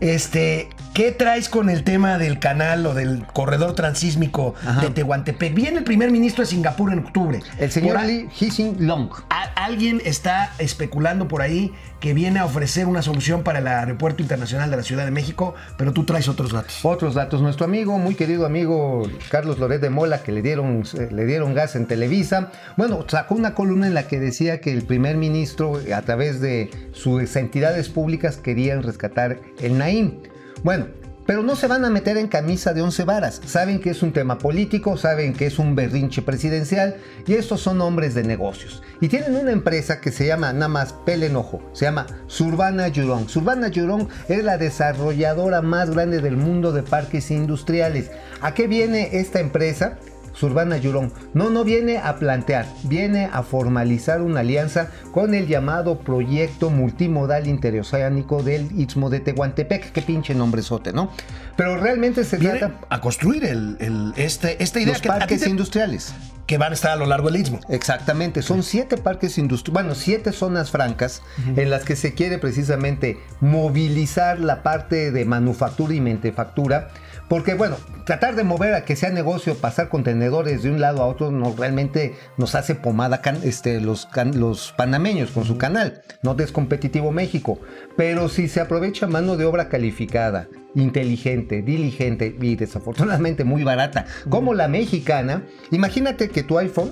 Este, 0.00 0.68
¿qué 0.96 1.12
traes 1.12 1.50
con 1.50 1.68
el 1.68 1.84
tema 1.84 2.16
del 2.16 2.38
canal 2.38 2.86
o 2.86 2.94
del 2.94 3.26
corredor 3.26 3.74
transísmico 3.74 4.54
Ajá. 4.66 4.80
de 4.80 4.88
Tehuantepec? 4.88 5.52
Viene 5.54 5.76
el 5.76 5.84
primer 5.84 6.10
ministro 6.10 6.42
de 6.42 6.48
Singapur 6.48 6.90
en 6.90 7.00
octubre. 7.00 7.40
El 7.58 7.70
señor 7.70 7.96
Por 7.96 8.04
a- 8.04 8.06
Lee 8.06 8.28
Hsing 8.34 8.76
Long. 8.86 9.10
alguien 9.56 10.00
está 10.06 10.52
especulando 10.58 11.28
por 11.28 11.42
ahí 11.42 11.74
que 12.00 12.14
viene 12.14 12.38
a 12.38 12.46
ofrecer 12.46 12.86
una 12.86 13.02
solución 13.02 13.42
para 13.42 13.58
el 13.58 13.66
aeropuerto 13.66 14.22
internacional 14.22 14.70
de 14.70 14.76
la 14.78 14.82
Ciudad 14.82 15.04
de 15.04 15.10
México, 15.10 15.54
pero 15.76 15.92
tú 15.92 16.04
traes 16.06 16.28
otros 16.28 16.52
datos. 16.52 16.78
Otros 16.82 17.14
datos, 17.14 17.42
nuestro 17.42 17.66
amigo, 17.66 17.98
muy 17.98 18.14
querido 18.14 18.46
amigo 18.46 19.02
Carlos 19.30 19.58
Loret 19.58 19.82
de 19.82 19.90
Mola, 19.90 20.22
que 20.22 20.32
le 20.32 20.40
dieron, 20.40 20.82
le 21.10 21.26
dieron 21.26 21.52
gas 21.52 21.76
en 21.76 21.84
Televisa, 21.86 22.52
bueno, 22.78 23.04
sacó 23.06 23.34
una 23.34 23.54
columna 23.54 23.86
en 23.86 23.92
la 23.92 24.08
que 24.08 24.18
decía 24.18 24.62
que 24.62 24.72
el 24.72 24.84
primer 24.86 25.18
ministro, 25.18 25.78
a 25.94 26.00
través 26.02 26.40
de 26.40 26.70
sus 26.92 27.36
entidades 27.36 27.90
públicas, 27.90 28.38
querían 28.38 28.82
rescatar 28.82 29.38
el 29.60 29.76
Naim. 29.76 30.20
Bueno, 30.62 30.86
pero 31.26 31.42
no 31.42 31.56
se 31.56 31.66
van 31.66 31.84
a 31.84 31.90
meter 31.90 32.16
en 32.16 32.28
camisa 32.28 32.72
de 32.72 32.82
once 32.82 33.04
varas. 33.04 33.40
Saben 33.44 33.80
que 33.80 33.90
es 33.90 34.02
un 34.02 34.12
tema 34.12 34.38
político, 34.38 34.96
saben 34.96 35.32
que 35.32 35.46
es 35.46 35.58
un 35.58 35.74
berrinche 35.74 36.22
presidencial 36.22 36.96
y 37.26 37.34
estos 37.34 37.60
son 37.60 37.80
hombres 37.80 38.14
de 38.14 38.22
negocios. 38.22 38.82
Y 39.00 39.08
tienen 39.08 39.34
una 39.34 39.50
empresa 39.50 40.00
que 40.00 40.12
se 40.12 40.26
llama, 40.26 40.52
nada 40.52 40.68
más 40.68 40.92
pele 40.92 41.26
enojo, 41.26 41.60
se 41.72 41.84
llama 41.84 42.06
Surbana 42.28 42.88
Yurong. 42.88 43.28
Surbana 43.28 43.68
Yurong 43.68 44.08
es 44.28 44.44
la 44.44 44.56
desarrolladora 44.56 45.62
más 45.62 45.90
grande 45.90 46.20
del 46.20 46.36
mundo 46.36 46.72
de 46.72 46.84
parques 46.84 47.30
industriales. 47.32 48.10
¿A 48.40 48.54
qué 48.54 48.68
viene 48.68 49.18
esta 49.18 49.40
empresa? 49.40 49.98
Surbana 50.36 50.76
Yurong. 50.76 51.10
No, 51.34 51.50
no 51.50 51.64
viene 51.64 51.98
a 51.98 52.16
plantear, 52.16 52.66
viene 52.84 53.28
a 53.32 53.42
formalizar 53.42 54.20
una 54.22 54.40
alianza 54.40 54.90
con 55.12 55.34
el 55.34 55.46
llamado 55.48 55.98
Proyecto 56.00 56.70
Multimodal 56.70 57.46
Interoceánico 57.46 58.42
del 58.42 58.70
Istmo 58.78 59.10
de 59.10 59.20
Tehuantepec. 59.20 59.92
Qué 59.92 60.02
pinche 60.02 60.34
nombrezote, 60.34 60.92
¿no? 60.92 61.10
Pero 61.56 61.78
realmente 61.78 62.22
se 62.24 62.36
Viene 62.36 62.58
trata 62.58 62.80
a 62.90 63.00
construir 63.00 63.44
el, 63.44 63.76
el- 63.80 64.12
este, 64.16 64.62
esta 64.62 64.78
idea 64.78 64.92
los 64.92 65.02
que 65.02 65.08
parques 65.08 65.40
te- 65.40 65.48
industriales. 65.48 66.12
que 66.46 66.58
van 66.58 66.70
a 66.72 66.74
estar 66.74 66.92
a 66.92 66.96
lo 66.96 67.06
largo 67.06 67.30
del 67.30 67.40
istmo. 67.40 67.58
Exactamente, 67.70 68.42
son 68.42 68.62
siete 68.62 68.98
parques 68.98 69.38
industriales, 69.38 69.72
bueno, 69.82 69.94
siete 69.94 70.32
zonas 70.32 70.70
francas 70.70 71.22
en 71.56 71.70
las 71.70 71.82
que 71.84 71.96
se 71.96 72.12
quiere 72.14 72.38
precisamente 72.38 73.18
movilizar 73.40 74.38
la 74.38 74.62
parte 74.62 75.10
de 75.10 75.24
manufactura 75.24 75.94
y 75.94 76.00
mentefactura, 76.00 76.88
porque 77.28 77.54
bueno, 77.54 77.76
tratar 78.04 78.36
de 78.36 78.44
mover 78.44 78.74
a 78.74 78.84
que 78.84 78.94
sea 78.96 79.10
negocio, 79.10 79.56
pasar 79.56 79.88
contenedores 79.88 80.62
de 80.62 80.70
un 80.70 80.80
lado 80.80 81.02
a 81.02 81.06
otro, 81.06 81.30
no 81.32 81.54
realmente 81.56 82.14
nos 82.36 82.54
hace 82.54 82.74
pomada 82.76 83.20
can- 83.20 83.40
este, 83.42 83.80
los, 83.80 84.06
can- 84.06 84.38
los 84.38 84.72
panameños 84.76 85.30
con 85.32 85.44
su 85.44 85.58
canal, 85.58 86.02
no 86.22 86.36
es 86.38 86.52
competitivo 86.52 87.10
México, 87.10 87.58
pero 87.96 88.28
si 88.28 88.46
se 88.48 88.60
aprovecha 88.60 89.06
mano 89.08 89.36
de 89.36 89.44
obra 89.44 89.68
calificada, 89.68 90.46
inteligente, 90.74 91.62
diligente 91.62 92.36
y 92.40 92.54
desafortunadamente 92.54 93.44
muy 93.44 93.64
barata, 93.64 94.06
como 94.28 94.54
la 94.54 94.68
mexicana, 94.68 95.42
imagínate 95.72 96.28
que 96.28 96.42
tu 96.44 96.58
iPhone, 96.58 96.90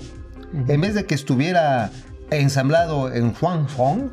en 0.68 0.80
vez 0.80 0.94
de 0.94 1.04
que 1.04 1.14
estuviera 1.14 1.90
ensamblado 2.30 3.12
en 3.12 3.34
Huangzhou, 3.40 4.10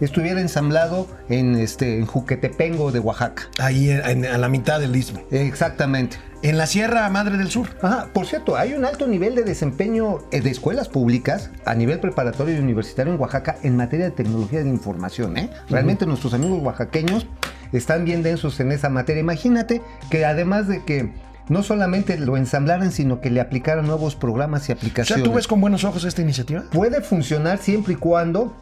estuviera 0.00 0.40
ensamblado 0.40 1.06
en, 1.28 1.56
este, 1.56 1.98
en 1.98 2.06
Juquetepengo 2.06 2.92
de 2.92 2.98
Oaxaca. 3.00 3.44
Ahí 3.58 3.90
en- 3.90 4.04
en- 4.06 4.26
a 4.26 4.38
la 4.38 4.48
mitad 4.48 4.80
del 4.80 4.94
istmo. 4.96 5.20
Exactamente. 5.30 6.16
En 6.42 6.58
la 6.58 6.66
Sierra 6.66 7.08
Madre 7.08 7.36
del 7.36 7.50
Sur. 7.50 7.68
Ajá, 7.82 8.08
por 8.12 8.26
cierto, 8.26 8.56
hay 8.56 8.72
un 8.74 8.84
alto 8.84 9.06
nivel 9.06 9.34
de 9.36 9.44
desempeño 9.44 10.18
eh, 10.32 10.40
de 10.40 10.50
escuelas 10.50 10.88
públicas 10.88 11.50
a 11.64 11.74
nivel 11.74 12.00
preparatorio 12.00 12.56
y 12.56 12.58
universitario 12.58 13.12
en 13.14 13.20
Oaxaca 13.20 13.56
en 13.62 13.76
materia 13.76 14.06
de 14.06 14.10
tecnología 14.10 14.62
de 14.64 14.68
información. 14.68 15.36
¿eh? 15.36 15.50
Realmente 15.68 16.04
nuestros 16.06 16.34
amigos 16.34 16.60
oaxaqueños 16.62 17.26
están 17.72 18.04
bien 18.04 18.22
densos 18.24 18.58
en 18.58 18.72
esa 18.72 18.88
materia. 18.88 19.20
Imagínate 19.20 19.82
que 20.10 20.24
además 20.24 20.66
de 20.66 20.82
que 20.84 21.12
no 21.48 21.62
solamente 21.62 22.18
lo 22.18 22.36
ensamblaran, 22.36 22.92
sino 22.92 23.20
que 23.20 23.30
le 23.30 23.40
aplicaran 23.40 23.86
nuevos 23.86 24.14
programas 24.14 24.62
y 24.62 24.64
O 24.64 24.66
sea, 24.66 24.74
aplicaciones. 24.76 25.24
¿tú 25.24 25.32
ves 25.34 25.46
con 25.46 25.60
buenos 25.60 25.84
ojos 25.84 26.04
esta 26.04 26.22
iniciativa? 26.22 26.64
Puede 26.70 27.00
funcionar 27.00 27.58
siempre 27.58 27.94
y 27.94 27.96
cuando 27.96 28.56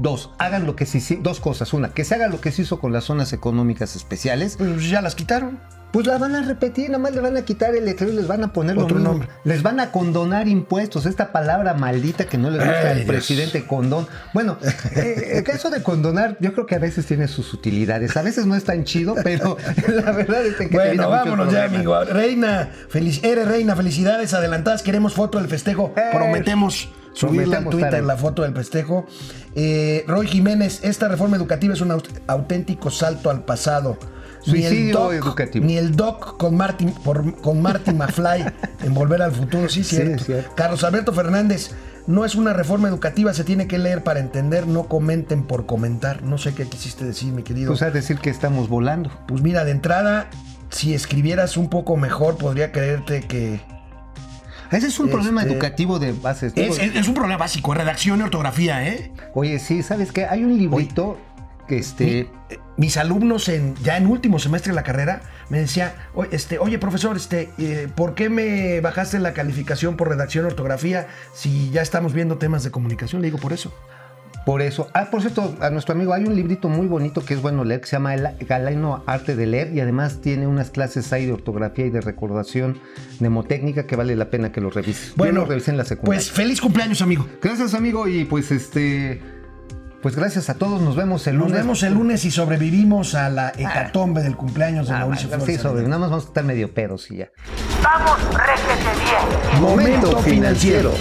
Dos, 0.00 0.30
hagan 0.38 0.66
lo 0.66 0.76
que 0.76 0.86
se 0.86 1.16
dos 1.16 1.40
cosas. 1.40 1.72
Una, 1.74 1.90
que 1.90 2.04
se 2.04 2.14
haga 2.14 2.28
lo 2.28 2.40
que 2.40 2.52
se 2.52 2.62
hizo 2.62 2.80
con 2.80 2.92
las 2.92 3.04
zonas 3.04 3.32
económicas 3.34 3.96
especiales. 3.96 4.56
Pues 4.56 4.88
ya 4.88 5.02
las 5.02 5.14
quitaron. 5.14 5.58
Pues 5.92 6.06
la 6.06 6.18
van 6.18 6.36
a 6.36 6.42
repetir, 6.42 6.86
nada 6.88 6.98
más 7.00 7.14
le 7.16 7.20
van 7.20 7.36
a 7.36 7.42
quitar 7.42 7.74
el 7.74 7.84
letrero 7.84 8.12
y 8.12 8.16
les 8.16 8.28
van 8.28 8.44
a 8.44 8.52
poner 8.52 8.76
lo 8.76 8.84
Otro 8.84 8.96
mismo. 8.96 9.10
nombre. 9.10 9.28
Les 9.42 9.60
van 9.62 9.80
a 9.80 9.90
condonar 9.90 10.46
impuestos, 10.46 11.04
esta 11.04 11.32
palabra 11.32 11.74
maldita 11.74 12.26
que 12.26 12.38
no 12.38 12.48
le 12.48 12.58
gusta 12.58 12.92
al 12.92 13.02
presidente 13.06 13.66
condón. 13.66 14.06
Bueno, 14.32 14.56
eh, 14.94 15.32
el 15.34 15.42
caso 15.42 15.68
de 15.68 15.82
condonar, 15.82 16.36
yo 16.38 16.52
creo 16.52 16.64
que 16.64 16.76
a 16.76 16.78
veces 16.78 17.06
tiene 17.06 17.26
sus 17.26 17.52
utilidades. 17.52 18.16
A 18.16 18.22
veces 18.22 18.46
no 18.46 18.54
es 18.54 18.62
tan 18.62 18.84
chido, 18.84 19.16
pero 19.24 19.56
la 19.88 20.12
verdad 20.12 20.46
es 20.46 20.54
que 20.54 20.68
Bueno, 20.68 21.10
vámonos 21.10 21.52
ya, 21.52 21.64
amigo. 21.64 22.04
Reina, 22.04 22.70
feliz, 22.88 23.22
eres 23.24 23.48
reina, 23.48 23.74
felicidades 23.74 24.32
adelantadas. 24.32 24.82
Queremos 24.84 25.14
foto 25.14 25.38
del 25.38 25.48
festejo. 25.48 25.92
Eh, 25.96 26.10
Prometemos 26.12 26.88
subirla 27.12 27.58
al 27.58 27.64
Twitter 27.68 27.90
Tara. 27.90 28.02
la 28.02 28.16
foto 28.16 28.42
del 28.42 28.54
festejo. 28.54 29.06
Eh, 29.54 30.04
Roy 30.06 30.26
Jiménez, 30.26 30.80
esta 30.82 31.08
reforma 31.08 31.36
educativa 31.36 31.74
es 31.74 31.80
un 31.80 31.90
aut- 31.90 32.20
auténtico 32.26 32.90
salto 32.90 33.30
al 33.30 33.44
pasado. 33.44 33.98
Educativo. 34.46 35.66
Ni 35.66 35.76
el 35.76 35.96
doc 35.96 36.36
con 36.38 36.56
Marty, 36.56 36.86
por- 37.04 37.40
con 37.40 37.60
Marty 37.60 37.92
McFly 37.92 38.44
en 38.84 38.94
Volver 38.94 39.22
al 39.22 39.32
Futuro, 39.32 39.68
sí, 39.68 39.84
Sí, 39.84 39.96
cierto. 39.96 40.24
cierto. 40.24 40.52
Carlos 40.54 40.82
Alberto 40.84 41.12
Fernández, 41.12 41.72
no 42.06 42.24
es 42.24 42.34
una 42.34 42.52
reforma 42.54 42.88
educativa, 42.88 43.34
se 43.34 43.44
tiene 43.44 43.66
que 43.68 43.78
leer 43.78 44.02
para 44.02 44.20
entender, 44.20 44.66
no 44.66 44.84
comenten 44.84 45.42
por 45.44 45.66
comentar. 45.66 46.22
No 46.22 46.38
sé 46.38 46.54
qué 46.54 46.66
quisiste 46.66 47.04
decir, 47.04 47.32
mi 47.32 47.42
querido. 47.42 47.68
Pues 47.68 47.82
a 47.82 47.90
decir 47.90 48.18
que 48.18 48.30
estamos 48.30 48.68
volando. 48.68 49.10
Pues 49.28 49.42
mira, 49.42 49.64
de 49.64 49.72
entrada, 49.72 50.30
si 50.70 50.94
escribieras 50.94 51.56
un 51.58 51.68
poco 51.68 51.96
mejor, 51.96 52.36
podría 52.38 52.72
creerte 52.72 53.20
que. 53.22 53.60
Ese 54.70 54.86
es 54.86 54.98
un 55.00 55.08
problema 55.10 55.42
Este, 55.42 55.52
educativo 55.52 55.98
de 55.98 56.12
bases. 56.12 56.52
Es, 56.56 56.78
es- 56.78 56.94
es 56.96 57.08
un 57.08 57.14
problema 57.14 57.38
básico, 57.38 57.74
redacción 57.74 58.20
y 58.20 58.22
ortografía, 58.22 58.86
¿eh? 58.86 59.12
Oye, 59.34 59.58
sí, 59.58 59.82
¿sabes 59.82 60.12
qué? 60.12 60.26
Hay 60.26 60.44
un 60.44 60.56
librito 60.56 61.18
que 61.66 61.78
este. 61.78 62.04
Mi- 62.50 62.56
mis 62.76 62.96
alumnos 62.96 63.48
en, 63.48 63.74
ya 63.82 63.96
en 63.96 64.06
último 64.06 64.38
semestre 64.38 64.70
de 64.72 64.76
la 64.76 64.82
carrera 64.82 65.20
me 65.50 65.58
decía, 65.58 65.94
oye, 66.14 66.30
este, 66.32 66.58
oye 66.58 66.78
profesor, 66.78 67.16
este, 67.16 67.50
eh, 67.58 67.88
¿por 67.94 68.14
qué 68.14 68.30
me 68.30 68.80
bajaste 68.80 69.18
la 69.18 69.34
calificación 69.34 69.96
por 69.96 70.08
redacción 70.08 70.44
y 70.46 70.48
ortografía 70.48 71.08
si 71.34 71.70
ya 71.70 71.82
estamos 71.82 72.12
viendo 72.14 72.38
temas 72.38 72.62
de 72.64 72.70
comunicación? 72.70 73.20
Le 73.22 73.26
digo, 73.28 73.38
por 73.38 73.52
eso. 73.52 73.74
Por 74.50 74.62
eso. 74.62 74.88
Ah, 74.94 75.06
por 75.12 75.20
cierto, 75.20 75.54
a 75.60 75.70
nuestro 75.70 75.94
amigo 75.94 76.12
hay 76.12 76.24
un 76.24 76.34
librito 76.34 76.68
muy 76.68 76.88
bonito 76.88 77.24
que 77.24 77.34
es 77.34 77.40
bueno 77.40 77.62
leer, 77.62 77.82
que 77.82 77.86
se 77.86 77.92
llama 77.92 78.14
El 78.16 78.28
Galeno 78.48 79.04
Arte 79.06 79.36
de 79.36 79.46
Leer 79.46 79.72
y 79.72 79.78
además 79.78 80.20
tiene 80.22 80.48
unas 80.48 80.70
clases 80.70 81.12
ahí 81.12 81.24
de 81.24 81.32
ortografía 81.32 81.86
y 81.86 81.90
de 81.90 82.00
recordación 82.00 82.80
mnemotécnica 83.20 83.86
que 83.86 83.94
vale 83.94 84.16
la 84.16 84.28
pena 84.28 84.50
que 84.50 84.60
lo 84.60 84.70
revises. 84.70 85.14
Yo 85.16 85.30
lo 85.30 85.44
revisé 85.44 85.70
en 85.70 85.76
la 85.76 85.84
secundaria. 85.84 86.18
pues 86.18 86.32
feliz 86.32 86.60
cumpleaños, 86.60 87.00
amigo. 87.00 87.28
gracias, 87.40 87.74
amigo, 87.74 88.08
y 88.08 88.24
pues 88.24 88.50
este. 88.50 89.22
Pues 90.02 90.16
gracias 90.16 90.50
a 90.50 90.54
todos, 90.54 90.82
nos 90.82 90.96
vemos 90.96 91.24
el 91.28 91.36
Nos 91.38 91.46
lunes. 91.48 91.60
vemos 91.62 91.82
el 91.84 91.94
lunes 91.94 92.24
y 92.24 92.32
sobrevivimos 92.32 93.14
a 93.14 93.28
la 93.30 93.52
hecatombe 93.56 94.20
del 94.22 94.34
cumpleaños 94.34 94.88
de 94.88 94.94
Ah, 94.94 95.00
Mauricio 95.00 95.28
bueno, 95.28 95.44
Flores. 95.44 95.60
sí, 95.60 95.62
sobre, 95.62 95.82
nada 95.84 95.98
más 95.98 96.10
vamos 96.10 96.24
a 96.24 96.28
estar 96.28 96.42
medio 96.42 96.74
pedos 96.74 97.08
y 97.12 97.18
ya. 97.18 97.30
Vamos, 97.84 98.18
réjete 98.34 98.98
bien. 98.98 99.62
Momento 99.62 100.18
financiero. 100.22 100.92